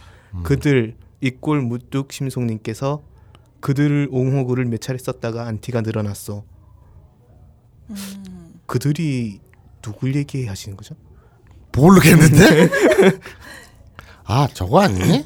[0.43, 3.01] 그들 이꼴 무뚝 심송님께서
[3.61, 6.43] 그들을 옹호구를 몇 차례 썼다가 안티가 늘어났어.
[8.67, 9.39] 그들이
[9.81, 10.95] 누굴 얘기하시는 거죠?
[11.75, 12.69] 모르겠는데?
[14.25, 15.25] 아 저거 아니니?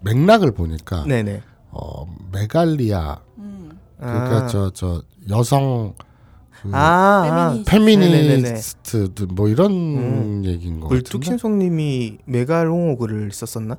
[0.00, 1.42] 맥락을 보니까 네네.
[1.70, 3.70] 어 메갈리아 음.
[3.98, 4.46] 그러니까 아.
[4.46, 5.94] 저저 여성
[6.62, 7.62] 그 아, 아.
[7.66, 7.70] 페미니스트.
[7.70, 10.42] 페미니스트들 뭐 이런 음.
[10.44, 13.76] 얘기인 것 같은데 물뚝심송님이 메갈 옹호글을 썼었나?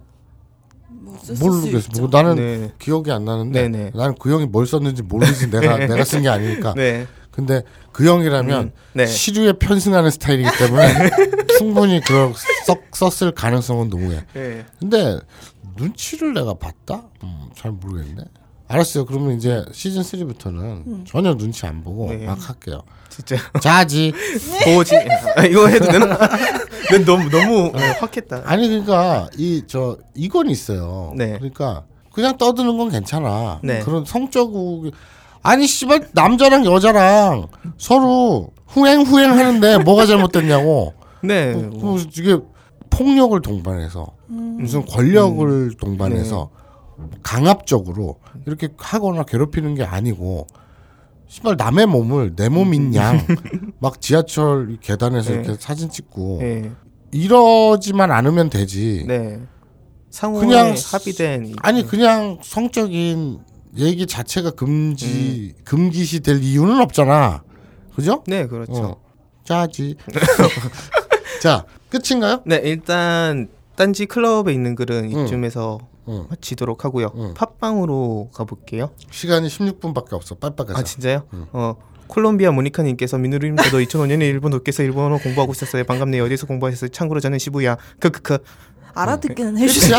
[0.89, 1.89] 뭐 모르겠어.
[1.99, 2.71] 뭐 나는 네.
[2.79, 3.91] 기억이 안 나는데 네네.
[3.95, 6.73] 나는 그 형이 뭘 썼는지 모르지 내가 내가 쓴 게 아니니까.
[6.75, 7.07] 네.
[7.39, 9.05] 근데 그 형이라면 음, 네.
[9.05, 11.09] 시류에 편승하는 스타일이기 때문에
[11.57, 12.33] 충분히 그런
[12.65, 14.25] 썩 썼을 가능성은 농후해.
[14.33, 14.65] 네.
[14.79, 15.19] 근데
[15.77, 17.03] 눈치를 내가 봤다?
[17.23, 18.23] 음, 잘 모르겠네.
[18.67, 19.05] 알았어요.
[19.05, 22.25] 그러면 이제 시즌 3부터는 전혀 눈치 안 보고 네.
[22.25, 22.81] 막 할게요.
[23.09, 24.13] 진짜 자지.
[24.65, 24.95] 보지.
[25.35, 26.17] 아, 이거 해도 되나?
[26.89, 28.43] 근 너무 너무 어, 확했다.
[28.45, 31.13] 아니 그러니까 이 저 이건 있어요.
[31.15, 31.33] 네.
[31.37, 31.83] 그러니까
[32.13, 33.59] 그냥 떠드는 건 괜찮아.
[33.63, 33.79] 네.
[33.79, 34.91] 그런 성적 우
[35.41, 40.93] 아니 씨발 남자랑 여자랑 서로 후행 후행 하는데 뭐가 잘못됐냐고.
[41.23, 41.53] 네.
[41.53, 42.37] 뭐, 뭐 이게
[42.89, 46.49] 폭력을 동반해서 무슨 권력을 동반해서
[47.23, 50.47] 강압적으로 이렇게 하거나 괴롭히는 게 아니고
[51.27, 53.19] 씨발 남의 몸을 내 몸인 양
[53.79, 55.35] 막 지하철 계단에서 네.
[55.39, 56.71] 이렇게 사진 찍고 네.
[57.11, 59.05] 이러지만 않으면 되지.
[59.07, 59.39] 네.
[60.09, 63.39] 상호에 그냥 합의된 이- 아니 그냥 성적인
[63.79, 67.43] 얘기 자체가 금지 금기시 될 이유는 없잖아.
[67.95, 68.23] 그죠?
[68.27, 68.73] 네, 그렇죠.
[68.73, 69.01] 어.
[69.43, 69.95] 짜지.
[71.41, 72.41] 자 끝인가요?
[72.45, 75.25] 네, 일단 딴지 클럽에 있는 글은 응.
[75.25, 76.25] 이쯤에서 응.
[76.29, 77.11] 마치도록 하고요.
[77.15, 77.33] 응.
[77.33, 78.91] 팟빵으로 가볼게요.
[79.11, 80.35] 시간이 16분밖에 없어.
[80.35, 80.79] 빨빨 가자.
[80.79, 81.23] 아 진짜요?
[81.53, 81.75] 어
[82.07, 85.83] 콜롬비아 모니카님께서 민우림 저도 2005년에 일본 도쿄에서 일본어 공부하고 있었어요.
[85.83, 86.23] 반갑네요.
[86.25, 86.89] 어디서 공부하셨어요?
[86.89, 87.77] 참고로 저는 시부야.
[87.99, 88.39] 크크크.
[88.95, 89.57] 알아듣기는?
[89.57, 89.97] 해주세요.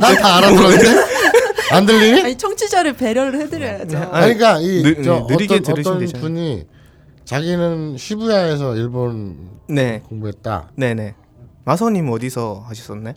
[0.00, 0.84] 난다 알아들었는데
[1.70, 2.22] 안 들리니?
[2.22, 3.98] 아니 청취자를 배려를 해드려야죠.
[3.98, 4.04] 네.
[4.10, 6.22] 아니, 그러니까 이 느- 저 느리게 어떤 들으시면 어떤 되잖아요.
[6.22, 6.66] 분이
[7.24, 10.70] 자기는 시부야에서 일본 네, 공부했다.
[10.76, 11.14] 네, 네.
[11.64, 13.14] 마서님 어디서 하셨었나요?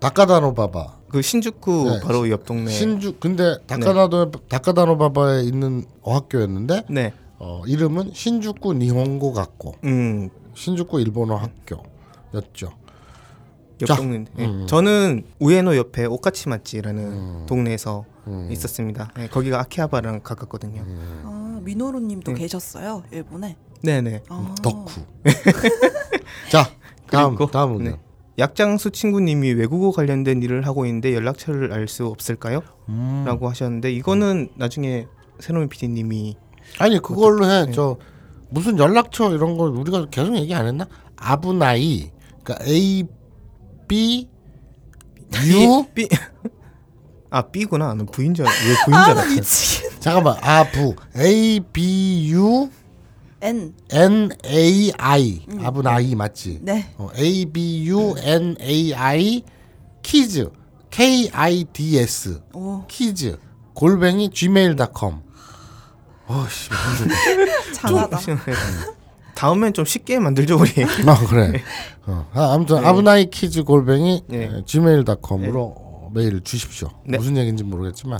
[0.00, 0.98] 다카다노바바.
[1.08, 2.70] 그 신주쿠 네, 바로 옆 동네.
[2.70, 7.12] 신주 근데 다카다노 다카다노바바에 있는 어학교였는데 네.
[7.38, 9.74] 어, 이름은 신주쿠 니혼고 학교.
[9.84, 12.72] 음, 신주쿠 일본어 학교였죠.
[13.80, 14.24] 옆 자, 동네.
[14.34, 14.46] 네.
[14.46, 14.66] 음.
[14.66, 18.04] 저는 우에노 옆에 오카치마치라는 동네에서
[18.50, 19.10] 있었습니다.
[19.16, 20.82] 네, 거기가 아키하바랑 가깝거든요.
[20.82, 21.22] 음.
[21.24, 22.40] 아 미노루님도 네.
[22.40, 23.56] 계셨어요 일본에.
[23.82, 24.22] 네네.
[24.28, 24.54] 아.
[24.62, 25.00] 덕후.
[26.50, 26.70] 자
[27.10, 27.84] 다음 그리고, 다음 의견.
[27.92, 27.98] 네.
[28.38, 32.60] 약장수 친구님이 외국어 관련된 일을 하고 있는데 연락처를 알 수 없을까요?
[32.88, 33.24] 음.
[33.26, 35.06] 라고 하셨는데 이거는 나중에
[35.40, 36.36] 새로운 PD님이
[36.78, 37.66] 아니 그걸로 해.
[37.66, 37.72] 네.
[37.72, 37.96] 저
[38.50, 40.86] 무슨 연락처 이런 거 우리가 계속 얘기 안 했나?
[41.16, 42.10] 危ない.
[42.44, 43.04] 그러니까 A
[43.88, 44.28] B
[45.52, 46.08] U B
[47.30, 47.88] 아 B구나.
[47.88, 49.34] 나는 V인 줄 알- 왜 V인 줄 알았어.
[49.34, 50.00] 미치겠.
[50.00, 52.70] 잠깐만 아부 A B U
[53.40, 53.74] N.
[53.90, 56.60] N A I 危ない 맞지?
[56.62, 56.92] 네.
[56.96, 59.42] 어, A B U N A I
[60.02, 60.50] kids
[60.90, 63.38] K I D S 오 kids
[63.74, 65.20] 골뱅이 gmail.com.
[66.26, 66.70] 어씨.
[67.74, 68.18] 장하다.
[69.38, 70.70] 다음엔 좀 쉽게 만들죠 우리.
[71.06, 71.62] 아 그래.
[72.06, 72.28] 어.
[72.34, 74.50] 아, 아무튼 危ない kids 골뱅이 네.
[74.66, 76.88] gmail.com으로 메일 주십시오.
[77.06, 77.18] 네.
[77.18, 78.18] 무슨 얘기인지 모르겠지만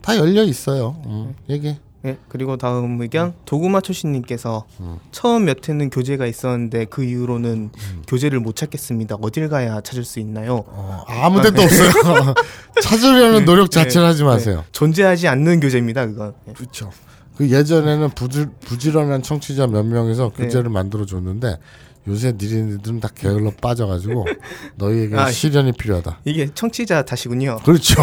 [0.00, 0.94] 다 열려 있어요.
[1.06, 1.76] 음, 얘기.
[2.02, 4.98] 네, 그리고 다음 의견 도구마초씨님께서 음.
[5.10, 8.02] 처음 몇 회는 교재가 있었는데 그 이후로는 음.
[8.06, 9.16] 교재를 못 찾겠습니다.
[9.22, 10.64] 어딜 가야 찾을 수 있나요?
[10.68, 12.34] 어, 아무 데도 없어요.
[12.80, 14.58] 찾으려는 노력 자체를 하지 마세요.
[14.58, 16.06] 네, 존재하지 않는 교재입니다.
[16.06, 16.34] 그건.
[16.44, 16.52] 네.
[16.52, 16.90] 그렇죠.
[17.36, 20.44] 그 예전에는 부지, 부지런한 청취자 몇 명에서 네.
[20.44, 21.58] 교재를 만들어 줬는데
[22.06, 24.26] 요새 니네들은 다 게을러 빠져가지고
[24.76, 26.20] 너희에게 아, 시련이 필요하다.
[26.24, 27.58] 이게 청취자 탓이군요.
[27.64, 28.02] 그렇죠.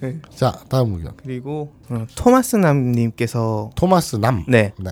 [0.00, 0.20] 네.
[0.34, 1.12] 자 다음 의견.
[1.22, 4.44] 그리고 어, 토마스 남님께서 토마스 남.
[4.48, 4.90] 네 네.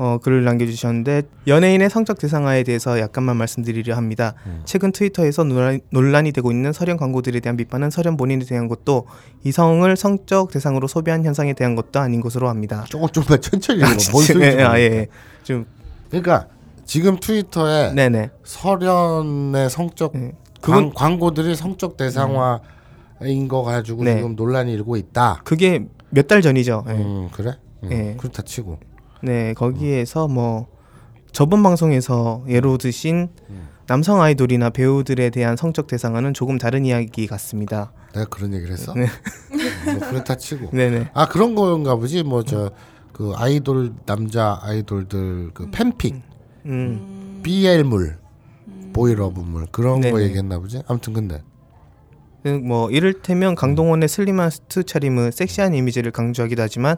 [0.00, 4.34] 어, 글을 남겨주셨는데 연예인의 성적 대상화에 대해서 약간만 말씀드리려 합니다.
[4.46, 4.62] 음.
[4.64, 9.06] 최근 트위터에서 논란, 논란이 되고 있는 설현 광고들에 대한 비판은 설현 본인에 대한 것도
[9.42, 12.84] 이성을 성적 대상으로 소비한 현상에 대한 것도 아닌 것으로 합니다.
[12.88, 13.88] 조금 좀만 천천히 읽어.
[13.88, 14.80] 뭔 소리인지 네, 아, 모르겠다.
[14.80, 15.06] 예.
[15.42, 15.66] 좀
[16.10, 16.46] 그러니까
[16.84, 18.30] 지금 트위터에 네네.
[18.44, 20.32] 설현의 성적 네.
[20.62, 24.16] 광, 그건 광고들이 성적 대상화인 거 가지고 네.
[24.18, 25.40] 지금 논란이 일고 있다.
[25.44, 26.84] 그게 몇 달 전이죠.
[26.86, 26.92] 예.
[26.92, 27.56] 음 그래?
[27.82, 28.14] 음, 네.
[28.16, 28.78] 그렇다 치고.
[29.22, 30.66] 네, 거기에서 뭐
[31.32, 33.28] 저번 방송에서 예로 드신
[33.86, 37.92] 남성 아이돌이나 배우들에 대한 성적 대상화는 조금 다른 이야기 같습니다.
[38.12, 38.92] 내가 그런 얘기를 했어?
[38.94, 39.06] 네.
[39.92, 40.70] 뭐 그렇다 치고.
[40.76, 41.10] 네네.
[41.14, 42.22] 아 그런 건가 보지.
[42.22, 42.70] 뭐 저
[43.18, 46.22] 그 아이돌 남자 아이돌들 그 팬픽
[46.66, 47.40] 음.
[47.42, 48.16] BL물
[48.92, 50.22] boy love물 그런 거 네네.
[50.22, 50.82] 얘기했나 보지.
[50.86, 51.42] 아무튼 근데
[52.44, 56.96] 그뭐 이를테면 강동원의 슬림한 슈트 차림은 섹시한 이미지를 강조하기도 하지만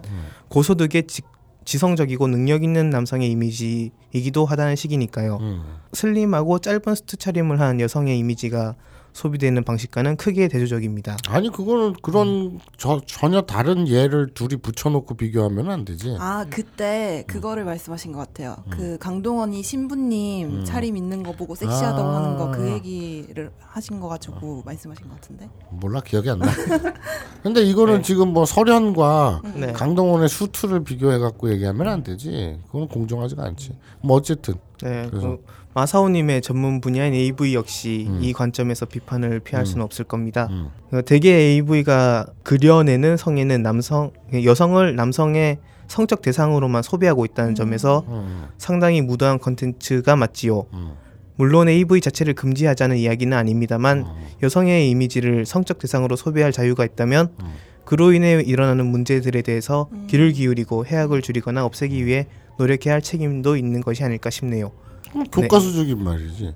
[0.48, 1.22] 고소득의 지,
[1.70, 5.38] 지성적이고 능력 있는 남성의 이미지이기도 하다는 식이니까요.
[5.40, 5.62] 음.
[5.92, 8.74] 슬림하고 짧은 슈트 차림을 한 여성의 이미지가
[9.12, 11.16] 소비되는 방식과는 크게 대조적입니다.
[11.28, 12.58] 아니 그거는 그런 음.
[12.76, 16.16] 저, 전혀 다른 예를 둘이 붙여놓고 비교하면 안 되지.
[16.18, 18.56] 아 그때 그거를 말씀하신 것 같아요.
[18.70, 20.64] 그 강동원이 신부님 음.
[20.64, 22.16] 차림 있는 거 보고 섹시하다고 아.
[22.16, 25.48] 하는 거 그 얘기를 하신 거 가지고 말씀하신 것 같은데.
[25.70, 26.46] 몰라 기억이 안 나.
[27.42, 29.72] 근데 이거는 지금 뭐 설현과 네.
[29.72, 32.58] 강동원의 수트를 비교해 갖고 얘기하면 안 되지.
[32.66, 33.76] 그건 공정하지가 않지.
[34.02, 35.42] 뭐 어쨌든 네, 그래서- 그
[35.74, 38.18] 마사오님의 전문 분야인 AV 역시 음.
[38.22, 40.48] 이 관점에서 비판을 피할 수는 없을 겁니다.
[40.50, 40.70] 음.
[40.90, 49.00] 그 대개 AV가 그려내는 성에는 남성 여성을 남성의 성적 대상으로만 소비하고 있다는 점에서 음, 상당히
[49.00, 50.66] 무도한 컨텐츠가 맞지요.
[50.72, 50.92] 음,
[51.34, 54.26] 물론 AV 자체를 금지하자는 이야기는 아닙니다만 음.
[54.40, 57.54] 여성의 이미지를 성적 대상으로 소비할 자유가 있다면 음.
[57.84, 60.06] 그로 인해 일어나는 문제들에 대해서 음.
[60.08, 64.70] 귀를 기울이고 해악을 줄이거나 없애기 위해 노력해야 할 책임도 있는 것이 아닐까 싶네요.
[65.10, 66.54] 그럼 교과서적인 말이지.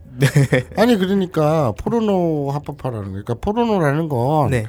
[0.76, 3.10] 아니 그러니까 포르노 합법화라는 거.
[3.10, 4.66] 그러니까 포르노라는 건 네,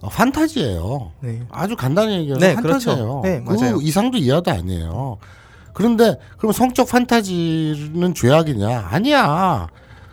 [0.00, 1.12] 어, 판타지예요.
[1.20, 3.20] 네, 아주 간단히 얘기해서 네, 판타지예요.
[3.22, 3.22] 그렇죠.
[3.24, 3.82] 네, 그.
[3.82, 5.18] 이상도 이하도 아니에요.
[5.72, 8.88] 그런데 그럼 성적 판타지는 죄악이냐?
[8.90, 9.66] 아니야.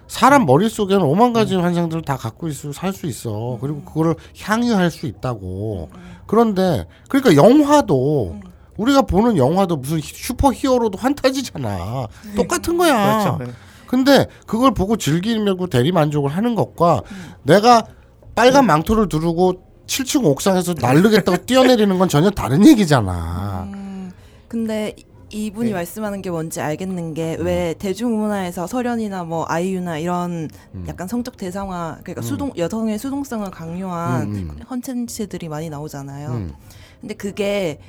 [0.07, 3.57] 사람 머릿속에는 오만 가지 환상들을 다 갖고 있어 살 수 있어.
[3.61, 5.89] 그리고 그거를 향유할 수 있다고.
[6.28, 8.39] 그런데 그러니까 영화도
[8.78, 12.08] 우리가 보는 영화도 무슨 슈퍼 히어로도 판타지잖아.
[12.36, 13.24] 똑같은 거야.
[13.24, 13.44] 그렇죠.
[13.44, 13.52] 네.
[13.88, 17.04] 근데 그걸 보고 즐기려고 대리 만족을 하는 것과
[17.44, 17.86] 내가
[18.34, 23.68] 빨간 망토를 두르고 7층 옥상에서 날르겠다고 뛰어내리는 건 전혀 다른 얘기잖아.
[23.72, 24.12] 음,
[24.48, 25.06] 근데 이-
[25.46, 25.74] 이분이 네.
[25.74, 30.86] 말씀하는 게 뭔지 알겠는 게왜 대중문화에서 설현이나 뭐 아이유나 이런 음.
[30.88, 32.24] 약간 성적 대상화 그러니까 음.
[32.24, 34.60] 수동 여성의 수동성을 강요한 음, 음.
[34.68, 36.30] 컨텐츠들이 많이 나오잖아요.
[36.30, 36.54] 음.
[37.02, 37.80] 근데 그게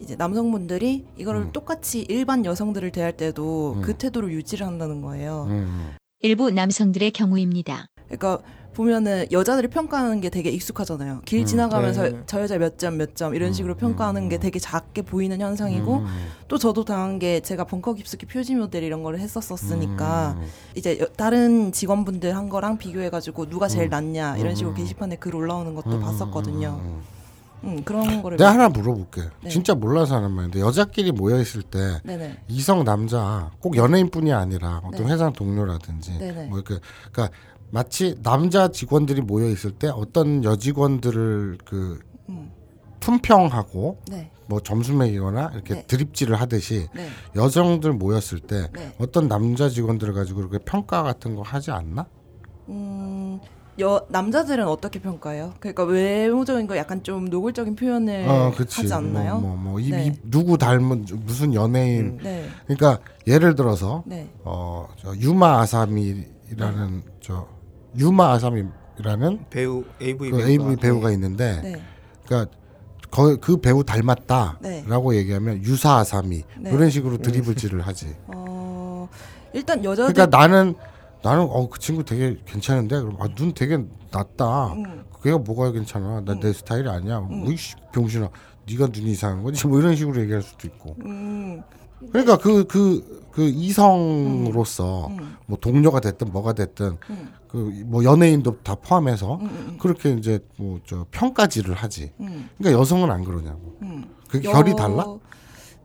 [0.00, 1.52] 이제 남성분들이 이거를 음.
[1.52, 3.82] 똑같이 일반 여성들을 대할 때도 음.
[3.82, 5.46] 그 태도를 유지를 한다는 거예요.
[5.48, 5.94] 음.
[6.20, 7.86] 일부 남성들의 경우입니다.
[8.06, 8.38] 그러니까
[8.74, 11.22] 보면은 여자들이 평가하는 게 되게 익숙하잖아요.
[11.24, 12.20] 길 음, 지나가면서 네.
[12.26, 14.40] 저 여자 몇 점 몇 점 이런 식으로 음, 평가하는 게 음.
[14.40, 16.06] 되게 작게 보이는 현상이고 음.
[16.46, 20.46] 또 저도 당한 게 제가 벙커 깊숙이 표지 모델 이런 거를 했었었으니까 음.
[20.74, 23.90] 이제 여- 다른 직원분들 한 거랑 비교해가지고 누가 제일 음.
[23.90, 24.76] 낫냐 이런 식으로 음.
[24.76, 26.00] 게시판에 글 올라오는 것도 음.
[26.02, 27.00] 봤었거든요.
[27.66, 27.78] 음.
[27.78, 29.22] 음, 그런 거를 내가 하나 물어볼게.
[29.42, 29.50] 네.
[29.50, 35.06] 진짜 몰라서 하는 말인데 여자끼리 모여 있을 때 네네 이성 남자 꼭 연예인뿐이 아니라 어떤
[35.06, 35.12] 네.
[35.12, 36.46] 회사 동료라든지 네네.
[36.46, 36.78] 뭐 이렇게
[37.12, 37.36] 그러니까
[37.70, 41.98] 마치 남자 직원들이 모여 있을 때 어떤 여직원들을 그
[42.28, 42.50] 음.
[43.00, 45.86] 품평하고 네 뭐 점수 매기거나 이렇게 네.
[45.86, 47.08] 드립질을 하듯이 네.
[47.34, 48.94] 여성들 모였을 때 네.
[48.98, 52.06] 어떤 남자 직원들을 가지고 이렇게 평가 같은 거 하지 않나?
[52.68, 53.15] 음,
[53.78, 55.52] 여 남자들은 어떻게 평가해요?
[55.60, 58.76] 그러니까 외모적인 거 약간 좀 노골적인 표현을 어, 그치.
[58.76, 59.38] 네, 하지 않나요?
[59.38, 60.06] 뭐, 뭐, 뭐, 이, 네.
[60.06, 62.18] 이 누구 닮은 무슨 연예인.
[62.22, 67.46] 네, 그러니까 예를 들어서 네, 어, 저 유마 아사미라는 저
[67.98, 71.82] 유마 아사미라는 배우 AV 그 배우가, AV 배우가 있는데, 네,
[72.24, 72.56] 그러니까
[73.10, 75.18] 거, 그 배우 닮았다라고 네.
[75.18, 76.70] 얘기하면 유사 아사미 네.
[76.72, 78.14] 이런 식으로 드리블질을 하지.
[78.26, 79.08] 어,
[79.52, 80.74] 일단 여자들 그러니까 나는
[81.26, 83.78] 나는 어 그 친구 되게 괜찮은데 그럼 아, 눈 되게
[84.12, 84.72] 낮다.
[84.74, 85.04] 음.
[85.22, 86.20] 걔가 뭐가 괜찮아?
[86.24, 87.18] 나 내 스타일이 아니야.
[87.18, 87.40] 음.
[87.44, 88.28] 뭐이씨 병신아,
[88.70, 89.66] 네가 눈이 이상한 거지?
[89.66, 90.94] 뭐 이런 식으로 얘기할 수도 있고.
[91.04, 91.62] 음,
[92.12, 99.40] 그러니까 그그 그 이성으로서 음, 뭐 동료가 됐든 뭐가 됐든 음, 그뭐 연예인도 다 포함해서
[99.80, 102.12] 그렇게 이제 뭐 저 평가질을 하지.
[102.20, 103.76] 음, 그러니까 여성은 안 그러냐고.
[103.82, 104.04] 음.
[104.28, 105.04] 그 여- 결이 달라?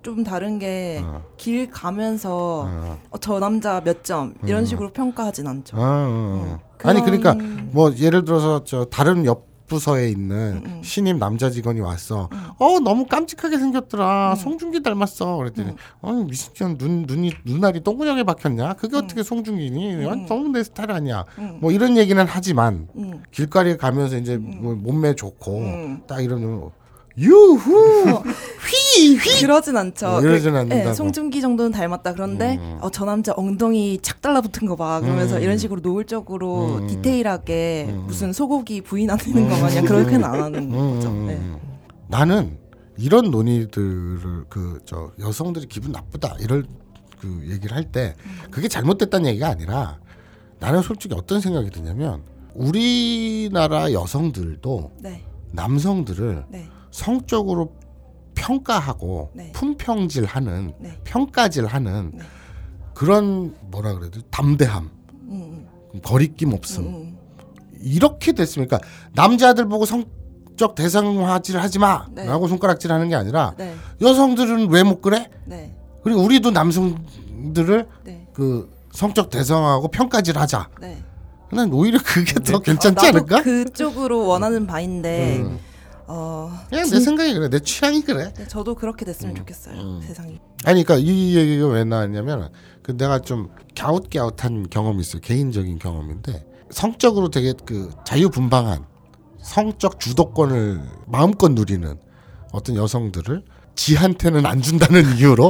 [0.01, 1.23] 좀 다른 게 어.
[1.37, 2.97] 길 가면서 어.
[3.11, 4.65] 어, 저 남자 몇 점 이런 음.
[4.65, 5.77] 식으로 평가하진 않죠.
[5.77, 6.43] 아, 어.
[6.43, 6.57] 음.
[6.87, 7.35] 아니 그런- 그러니까
[7.71, 10.81] 뭐 예를 들어서 저 다른 옆 부서에 있는 음, 음.
[10.83, 12.27] 신입 남자 직원이 왔어.
[12.33, 12.37] 음.
[12.57, 14.31] 어 너무 깜찍하게 생겼더라.
[14.31, 14.35] 음.
[14.35, 15.37] 송중기 닮았어.
[15.37, 15.75] 그랬더니 음.
[16.01, 18.73] 어 미친년 눈 눈이 눈알이 똥구녕에 박혔냐?
[18.73, 19.03] 그게 음.
[19.03, 20.05] 어떻게 송중기니?
[20.07, 20.25] 어, 음.
[20.25, 21.23] 너무 내 스타일 아니야.
[21.37, 26.01] 음, 뭐 이런 얘기는 하지만 음, 길거리에 가면서 이제 뭐 몸매 좋고 음.
[26.05, 26.71] 딱 이러면
[27.17, 28.23] 유후
[28.95, 30.07] 휘휘 그러진 않죠.
[30.09, 30.75] 뭐 이러진 그-.
[30.75, 32.13] 예, 송중기 정도는 닮았다.
[32.13, 32.77] 그런데 음.
[32.81, 34.99] 어, 저 남자 엉덩이 착 달라붙은 거 봐.
[35.01, 35.41] 그러면서 음.
[35.41, 36.87] 이런 식으로 노골적으로 음.
[36.87, 38.03] 디테일하게 음.
[38.07, 41.09] 무슨 소고기 부인 안 되는 거 마냥 그렇게는 안 하는 음, 거죠.
[41.09, 41.33] 음, 네.
[41.35, 41.57] 음.
[42.07, 42.57] 나는
[42.97, 46.65] 이런 논의들을 그 저 여성들이 기분 나쁘다 이럴
[47.19, 48.15] 그 얘기를 할 때
[48.51, 49.99] 그게 잘못됐다는 얘기가 아니라
[50.59, 52.21] 나는 솔직히 어떤 생각이 드냐면
[52.53, 57.73] 우리나라 여성들도 네, 남성들을 네, 성적으로
[58.35, 59.51] 평가하고 네.
[59.53, 60.97] 품평질하는 네.
[61.03, 62.23] 평가질하는 네.
[62.93, 64.89] 그런 뭐라 그래야 돼 담대함
[65.29, 65.67] 음,
[66.03, 67.17] 거리낌 음, 없음 음,
[67.81, 68.79] 이렇게 됐으니까
[69.13, 72.47] 남자들 보고 성적 대상화질 하지 마라고 네.
[72.47, 75.29] 손가락질하는 게 아니라 네, 여성들은 왜 못 그래?
[75.45, 80.69] 네, 그리고 우리도 남성들을 네, 그 성적 대상화하고 평가질하자.
[80.81, 80.97] 네.
[81.53, 82.63] 난 오히려 그게 더 네.
[82.63, 83.41] 괜찮지 어, 나도 않을까?
[83.43, 85.59] 그쪽으로 원하는 바인데 음.
[86.13, 87.49] 어, 그냥 내 진- 생각이 그래.
[87.49, 88.33] 내 취향이 그래.
[88.33, 89.37] 네, 저도 그렇게 됐으면 음.
[89.37, 89.79] 좋겠어요.
[89.79, 90.01] 음.
[90.01, 90.39] 세상이.
[90.65, 92.49] 아니, 그러니까 이 얘기가 왜 나왔냐면
[92.83, 95.21] 그 내가 좀 갸웃갸웃한 경험이 있어요.
[95.21, 98.85] 개인적인 경험인데 성적으로 되게 그 자유분방한
[99.41, 101.95] 성적 주도권을 마음껏 누리는
[102.51, 103.43] 어떤 여성들을
[103.75, 105.47] 지한테는 안 준다는 이유로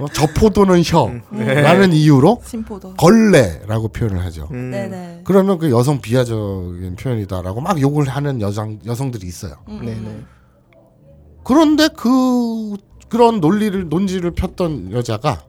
[0.00, 2.94] 어, 저 포도는 혀라는 이유로 심포도.
[2.94, 4.48] 걸레라고 표현을 하죠.
[4.50, 5.20] 음, 네네.
[5.24, 9.54] 그러면 그 여성 비하적인 표현이다라고 막 욕을 하는 여성 여성들이 있어요.
[9.68, 9.92] 음, 네네.
[9.96, 10.26] 음.
[11.44, 12.76] 그런데 그
[13.08, 15.42] 그런 논리를 논지를 폈던 여자가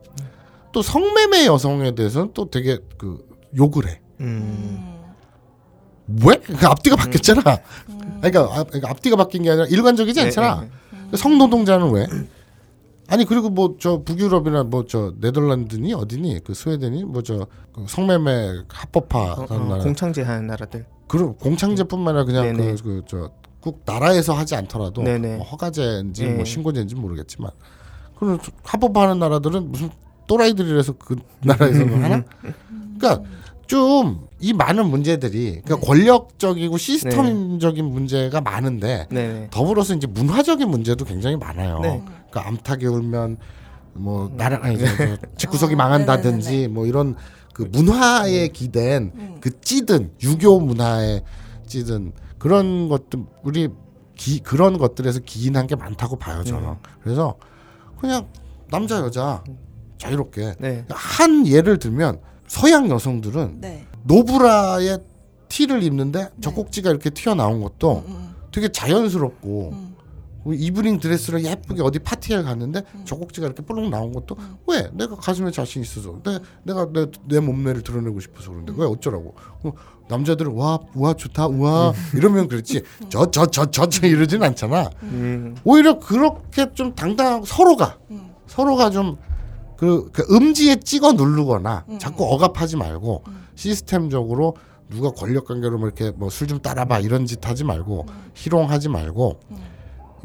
[0.72, 3.18] 또 성매매 여성에 대해서는 또 되게 그
[3.56, 4.00] 욕을 해.
[4.20, 4.26] 음.
[6.06, 6.20] 음.
[6.26, 6.36] 왜?
[6.36, 7.42] 그 앞뒤가 바뀌었잖아.
[7.90, 8.18] 음.
[8.22, 10.60] 그러니까, 앞- 그러니까 앞뒤가 바뀐 게 아니라 일관적이지 네, 않잖아.
[10.62, 10.70] 네, 음.
[11.16, 12.06] 성노동자는 왜?
[13.08, 17.46] 아니 그리고 뭐 저 북유럽이나 뭐 저 네덜란드니 어디니 그 스웨덴이 뭐 저
[17.86, 19.82] 성매매 어, 합법화라는 어, 나라.
[19.82, 20.86] 공창제 하는 나라들.
[21.08, 22.76] 그런 공창제뿐만 아니라 그냥 네네.
[22.76, 25.02] 그저꼭 나라에서 하지 않더라도.
[25.02, 26.34] 뭐 허가제인지 네.
[26.34, 27.50] 뭐 신고제인지 모르겠지만
[28.16, 29.90] 그런 합법화하는 나라들은 무슨
[30.28, 32.22] 또라이들이라서 그 나라에서는 하나?
[32.98, 33.24] 그러니까
[33.70, 35.86] 좀 이 많은 문제들이 그러니까 네.
[35.86, 39.48] 권력적이고 시스템적인 문제가 많은데 네네.
[39.50, 41.78] 더불어서 이제 문화적인 문제도 굉장히 많아요.
[41.80, 42.02] 네.
[42.30, 43.36] 그러니까 암탉에 울면
[43.92, 46.72] 뭐 나라 아니 저, 저 집구석이 아, 망한다든지 네네네네.
[46.72, 47.16] 뭐 이런
[47.52, 49.36] 그 문화에 기댄 음.
[49.40, 51.22] 그 찌든 유교 문화에
[51.66, 53.68] 찌든 그런 것들 우리
[54.16, 56.76] 기, 그런 것들에서 기인한 게 많다고 봐요 저는.
[57.02, 57.36] 그래서
[58.00, 58.26] 그냥
[58.70, 59.44] 남자 여자
[59.98, 60.86] 자유롭게 네.
[60.88, 63.86] 한 예를 들면 서양 여성들은 네.
[64.02, 64.98] 노브라의
[65.48, 69.94] 티를 입는데 젖꼭지가 이렇게 튀어나온 것도 음, 음, 되게 자연스럽고 음.
[70.42, 74.36] 뭐 이브닝 드레스를 예쁘게 어디 파티에 갔는데 젖꼭지가 이렇게 볼록 나온 것도
[74.66, 74.90] 왜?
[74.94, 76.18] 내가 가슴에 자신 있어서.
[76.24, 79.34] 내, 내가 내, 내 몸매를 드러내고 싶어서 그런데 왜 어쩌라고?
[79.62, 79.72] 어,
[80.08, 82.82] 남자들은 와 우와 좋다 우와 이러면 그렇지.
[83.10, 84.90] 저 저 저 저 저 이러진 않잖아.
[85.04, 85.54] 음.
[85.62, 88.32] 오히려 그렇게 좀 당당 서로가 음.
[88.48, 89.18] 서로가 좀
[89.80, 91.98] 그 음지에 찍어 누르거나 음.
[91.98, 93.46] 자꾸 억압하지 말고 음.
[93.54, 94.56] 시스템적으로
[94.90, 98.30] 누가 권력 관계로 뭐 이렇게 뭐 술 좀 따라봐 이런 짓 하지 말고 음.
[98.34, 99.56] 희롱하지 말고 음.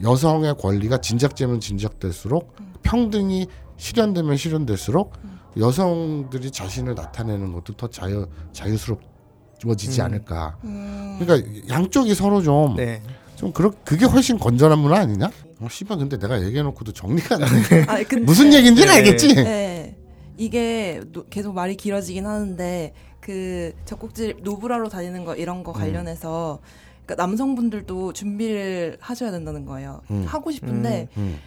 [0.03, 2.53] 여성의 권리가 진작되면 진작될수록
[2.84, 3.47] 평등이
[3.78, 5.14] 실현되면 실현될수록
[5.58, 10.06] 여성들이 자신을 나타내는 것도 더 자유 자유스러워지지 음.
[10.06, 10.58] 않을까.
[10.66, 11.18] 음.
[11.20, 13.01] 그러니까 양쪽이 서로 좀 네.
[13.38, 15.30] 좀 그렇 그게 훨씬 건전한 문화 아니냐?
[15.62, 17.84] 어, 씨발 근데 내가 얘기해놓고도 정리가 안 돼.
[17.88, 18.97] 아니, 근데 무슨 얘기인지는 네.
[18.97, 19.36] 알겠지.
[19.36, 19.97] 네.
[20.38, 25.64] 이게 노- 계속 말이 길어지긴 하는데 그 젖꼭지 노브라로 다니는 거 이런 음.
[25.64, 26.60] 거 관련해서
[27.06, 30.01] 그러니까 남성분들도 준비를 하셔야 된다는 거예요.
[30.12, 30.26] 음.
[30.28, 31.38] 하고 싶은데 음.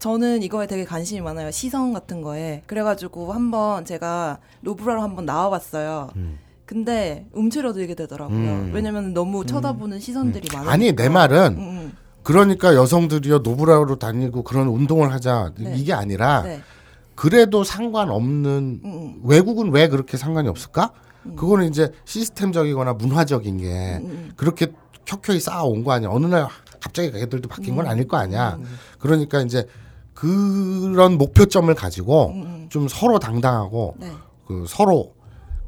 [0.00, 1.52] 저는 이거에 되게 관심이 많아요.
[1.52, 2.62] 시선 같은 거에.
[2.66, 6.10] 그래가지고 한번 제가 노브라로 한번 나와봤어요.
[6.16, 6.38] 음.
[6.66, 8.36] 근데 움츠러들게 되더라고요.
[8.36, 8.70] 음.
[8.74, 10.70] 왜냐면 너무 쳐다보는 시선들이 많아요.
[10.70, 11.92] 아니 내 말은 음,
[12.22, 15.74] 그러니까 여성들이요 노브라로 다니고 그런 운동을 하자 네.
[15.76, 16.60] 이게 아니라 네.
[17.14, 20.92] 그래도 상관없는 음, 음, 외국은 왜 그렇게 상관이 없을까?
[21.26, 21.36] 음.
[21.36, 24.32] 그거는 이제 시스템적이거나 문화적인 게 음, 음.
[24.36, 24.68] 그렇게
[25.04, 26.10] 켜켜이 쌓아온 거 아니야.
[26.10, 26.46] 어느 날
[26.80, 28.58] 갑자기 애들도 바뀐 건 아닐 거 아니야.
[28.98, 29.66] 그러니까 이제
[30.14, 32.66] 그런 목표점을 가지고 음, 음.
[32.68, 34.10] 좀 서로 당당하고 네.
[34.46, 35.14] 그 서로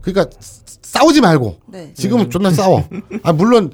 [0.00, 1.92] 그러니까 싸우지 말고 네.
[1.94, 2.84] 지금은 존나 싸워.
[3.22, 3.72] 아 물론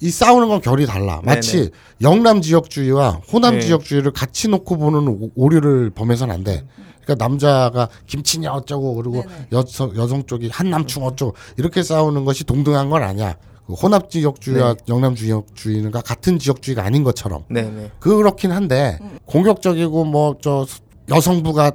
[0.00, 1.20] 이 싸우는 건 결이 달라.
[1.24, 1.70] 마치
[2.02, 3.60] 영남 지역주의와 호남 네.
[3.60, 6.64] 지역주의를 같이 놓고 보는 오- 오류를 범해서는 안 돼.
[7.04, 9.48] 그러니까 남자가 김치냐 어쩌고 그리고 네네.
[9.52, 13.36] 여성 여성 쪽이 한남충 어쩌고 이렇게 싸우는 것이 동등한 건 아니야.
[13.66, 17.90] 그 호남 지역주의와 영남 지역주의가 같은 지역주의가 아닌 것처럼 네, 네.
[17.98, 20.66] 그렇긴 한데 공격적이고 뭐 저
[21.08, 21.72] 여성부가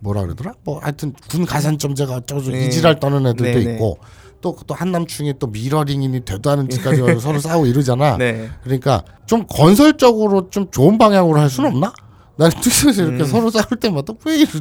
[0.00, 0.54] 뭐라 그러더라?
[0.64, 2.66] 뭐 하여튼 군 가산점제가 어쩌고 네.
[2.66, 3.74] 이지랄 떠는 애들도 네, 네.
[3.74, 3.98] 있고
[4.42, 8.18] 또 또 한남충이 또 미러링이니 되도 않은 짓까지 와서 서로 싸우고 이러잖아.
[8.18, 8.50] 네.
[8.62, 11.92] 그러니까 좀 건설적으로 좀 좋은 방향으로 할 수는 없나?
[12.36, 13.26] 난 뜻에서 이렇게 음.
[13.26, 14.58] 서로 싸울 때마다 왜 이렇게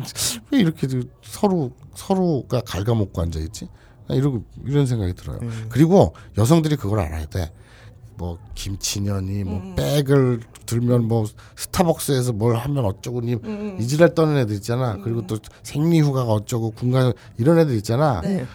[0.51, 0.87] 왜 이렇게
[1.23, 3.67] 서로 서로가 갉아먹고 앉아 있지?
[4.09, 5.39] 이런 이런 생각이 들어요.
[5.41, 5.65] 음.
[5.69, 7.51] 그리고 여성들이 그걸 알아야 돼.
[8.17, 9.75] 뭐 김치년이 뭐 음.
[9.75, 11.25] 백을 들면 뭐
[11.55, 13.77] 스타벅스에서 뭘 하면 어쩌고니 음.
[13.79, 14.97] 이지랄 떠는 애들 있잖아.
[15.03, 18.21] 그리고 또 생리휴가가 어쩌고 군가 이런 애들 있잖아.
[18.21, 18.45] 네.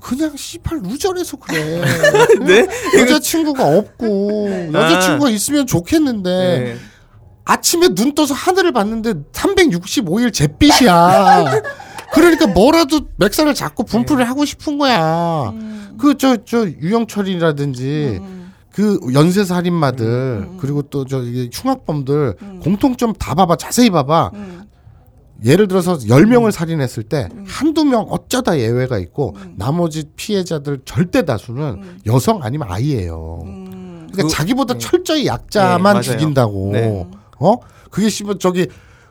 [0.00, 1.82] 그냥 씨발 루저래서 그래.
[2.46, 2.66] 네?
[3.00, 4.70] 여자친구가 없고 네.
[4.72, 6.76] 여자친구가 있으면 좋겠는데 네.
[7.44, 11.62] 아침에 눈 떠서 하늘을 봤는데 365일 잿빛이야.
[12.12, 15.50] 그러니까 뭐라도 맥살을 잡고 분풀을 하고 싶은 거야.
[15.50, 15.96] 음.
[15.98, 18.52] 그저저 유영철이라든지 음.
[18.72, 21.20] 그 연쇄 살인마들 그리고 또 저
[21.52, 24.30] 흉악범들 공통점 다 봐봐 자세히 봐봐.
[25.40, 25.46] 음.
[25.46, 32.40] 예를 들어서 10명을 살인했을 때 한두 명 어쩌다 예외가 있고 나머지 피해자들 절대 다수는 여성
[32.42, 33.42] 아니면 아이예요.
[33.44, 34.08] 음.
[34.12, 34.78] 그러니까 그- 자기보다 네.
[34.80, 36.02] 철저히 네, 약자만 맞아요.
[36.02, 36.70] 죽인다고.
[36.72, 37.06] 네.
[37.38, 37.56] 어?
[37.90, 38.68] 그게 씨발 저기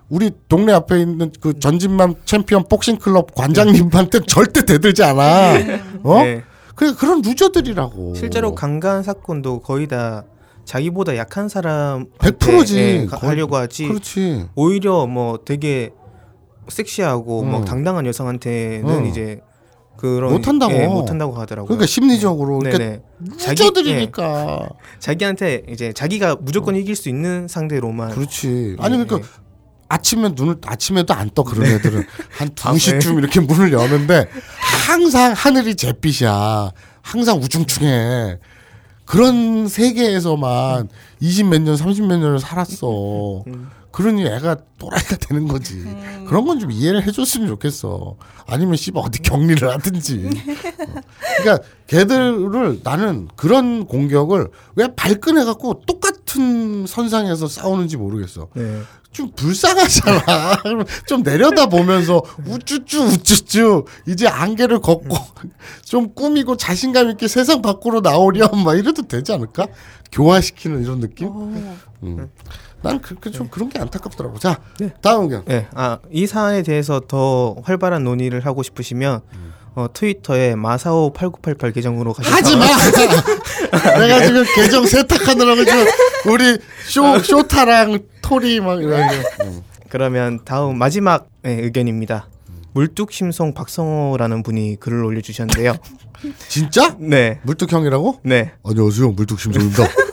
[0.09, 5.53] 우리 동네 앞에 있는 그 전진만 챔피언 복싱 클럽 관장님한테 절대 대들지 않아.
[6.03, 6.23] 어?
[6.23, 6.43] 네.
[6.75, 8.15] 그 그런 루저들이라고.
[8.15, 10.23] 실제로 강간 사건도 거의 다
[10.65, 12.77] 자기보다 약한 사람 100% 지.
[12.77, 13.87] 예, 거의- 하려고 하지.
[13.87, 14.45] 그렇지.
[14.55, 15.91] 오히려 뭐 되게
[16.69, 17.51] 섹시하고 음.
[17.51, 19.05] 뭐 당당한 여성한테는 음.
[19.05, 19.41] 이제
[19.97, 20.73] 그런 못한다고.
[20.73, 21.67] 예, 못한다고 하더라고요.
[21.67, 23.01] 그러니까 심리적으로 그러니까 네네.
[23.37, 24.69] 자기- 루저들이니까.
[24.99, 28.77] 자기한테 이제 자기가 무조건 이길 수 있는 상대로만 그렇지.
[28.79, 29.23] 아니 네, 그러니까 네.
[29.89, 34.29] 아침에 눈을 아침에도 안 떠 그런 애들은 한 아, 2시쯤 이렇게 문을 여는데
[34.87, 36.71] 항상 하늘이 잿빛이야.
[37.01, 38.37] 항상 우중충해.
[39.05, 40.87] 그런 세계에서만
[41.19, 43.43] 20 몇 년, 30 몇 년을 살았어.
[43.47, 43.69] 음.
[43.99, 45.73] 그러니 애가 또라이가 되는 거지.
[45.73, 46.23] 음.
[46.25, 48.15] 그런 건 좀 이해를 해줬으면 좋겠어.
[48.47, 50.25] 아니면 씨발 어디 격리를 하든지.
[50.25, 51.01] 어.
[51.41, 58.47] 그러니까 걔들을 나는 그런 공격을 왜 발끈해갖고 똑같은 선상에서 싸우는지 모르겠어.
[58.53, 58.81] 네.
[59.11, 60.63] 좀 불쌍하잖아.
[61.07, 65.09] 좀 내려다 보면서 우쭈쭈 우쭈쭈 이제 안개를 걷고
[65.83, 69.67] 좀 꾸미고 자신감 있게 세상 밖으로 나오렴 막 이래도 되지 않을까?
[70.13, 71.27] 교화시키는 이런 느낌?
[71.31, 71.51] 어.
[72.79, 72.81] 음.
[72.81, 74.39] 난 그렇게 좀 그런 게 안타깝더라고.
[74.39, 74.91] 자, 네.
[75.01, 75.43] 다음 의견.
[75.45, 75.67] 네.
[75.73, 79.21] 아, 이 사안에 대해서 더 활발한 논의를 하고 싶으시면
[79.75, 82.65] 어, 트위터에 마사오 8988 계정으로 가셔서 하지 마.
[83.99, 85.85] 내가 지금 계정 세탁하느라고 지금
[86.27, 86.57] 우리
[86.87, 89.45] 쇼 쇼타랑 토리 막 이런 거.
[89.45, 89.61] 음.
[89.89, 92.27] 그러면 다음 마지막 네, 의견입니다.
[92.73, 95.75] 물뚝심송 박성호라는 분이 글을 올려주셨는데요.
[96.47, 96.95] 진짜?
[96.99, 98.19] 네, 물뚝형이라고?
[98.23, 98.51] 네.
[98.63, 100.08] 안녕하세요, 물뚝심송입니다.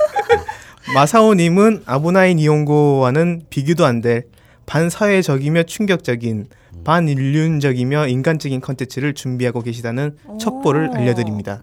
[0.95, 4.25] 마사오님은 아브나인 이용고와는 비교도 안 될
[4.67, 6.49] 반사회적이며 충격적인
[6.85, 10.95] 반인륜적이며 인간적인 컨텐츠를 준비하고 계시다는 첩보를 오.
[10.95, 11.63] 알려드립니다.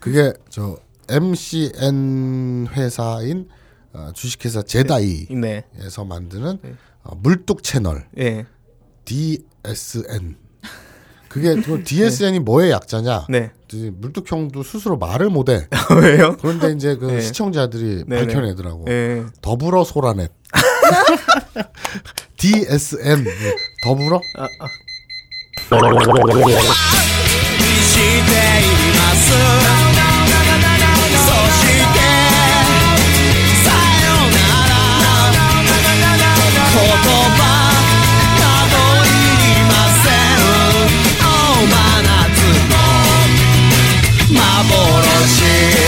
[0.00, 3.48] 그게 저 MCN 회사인
[3.92, 5.62] 어, 주식회사 제다이에서 네,
[6.08, 6.74] 만드는 네.
[7.02, 8.46] 어, 물뚝 채널 예,
[9.04, 10.36] DSN
[11.36, 11.84] 그게 그 네.
[11.84, 13.26] DSN이 뭐의 약자냐?
[13.28, 13.50] 네.
[13.70, 15.66] 물뚝형도 스스로 말을 못해.
[15.70, 16.36] 아, 왜요?
[16.40, 17.20] 그런데 이제 그 네.
[17.20, 18.16] 시청자들이 네.
[18.16, 18.26] 네.
[18.26, 18.84] 밝혀내더라고.
[18.86, 19.24] 네.
[19.42, 20.32] 더불어 소라넷.
[22.38, 23.56] DSN 네.
[23.84, 24.20] 더불어.
[24.38, 24.68] 아, 아.
[44.38, 45.85] i'm on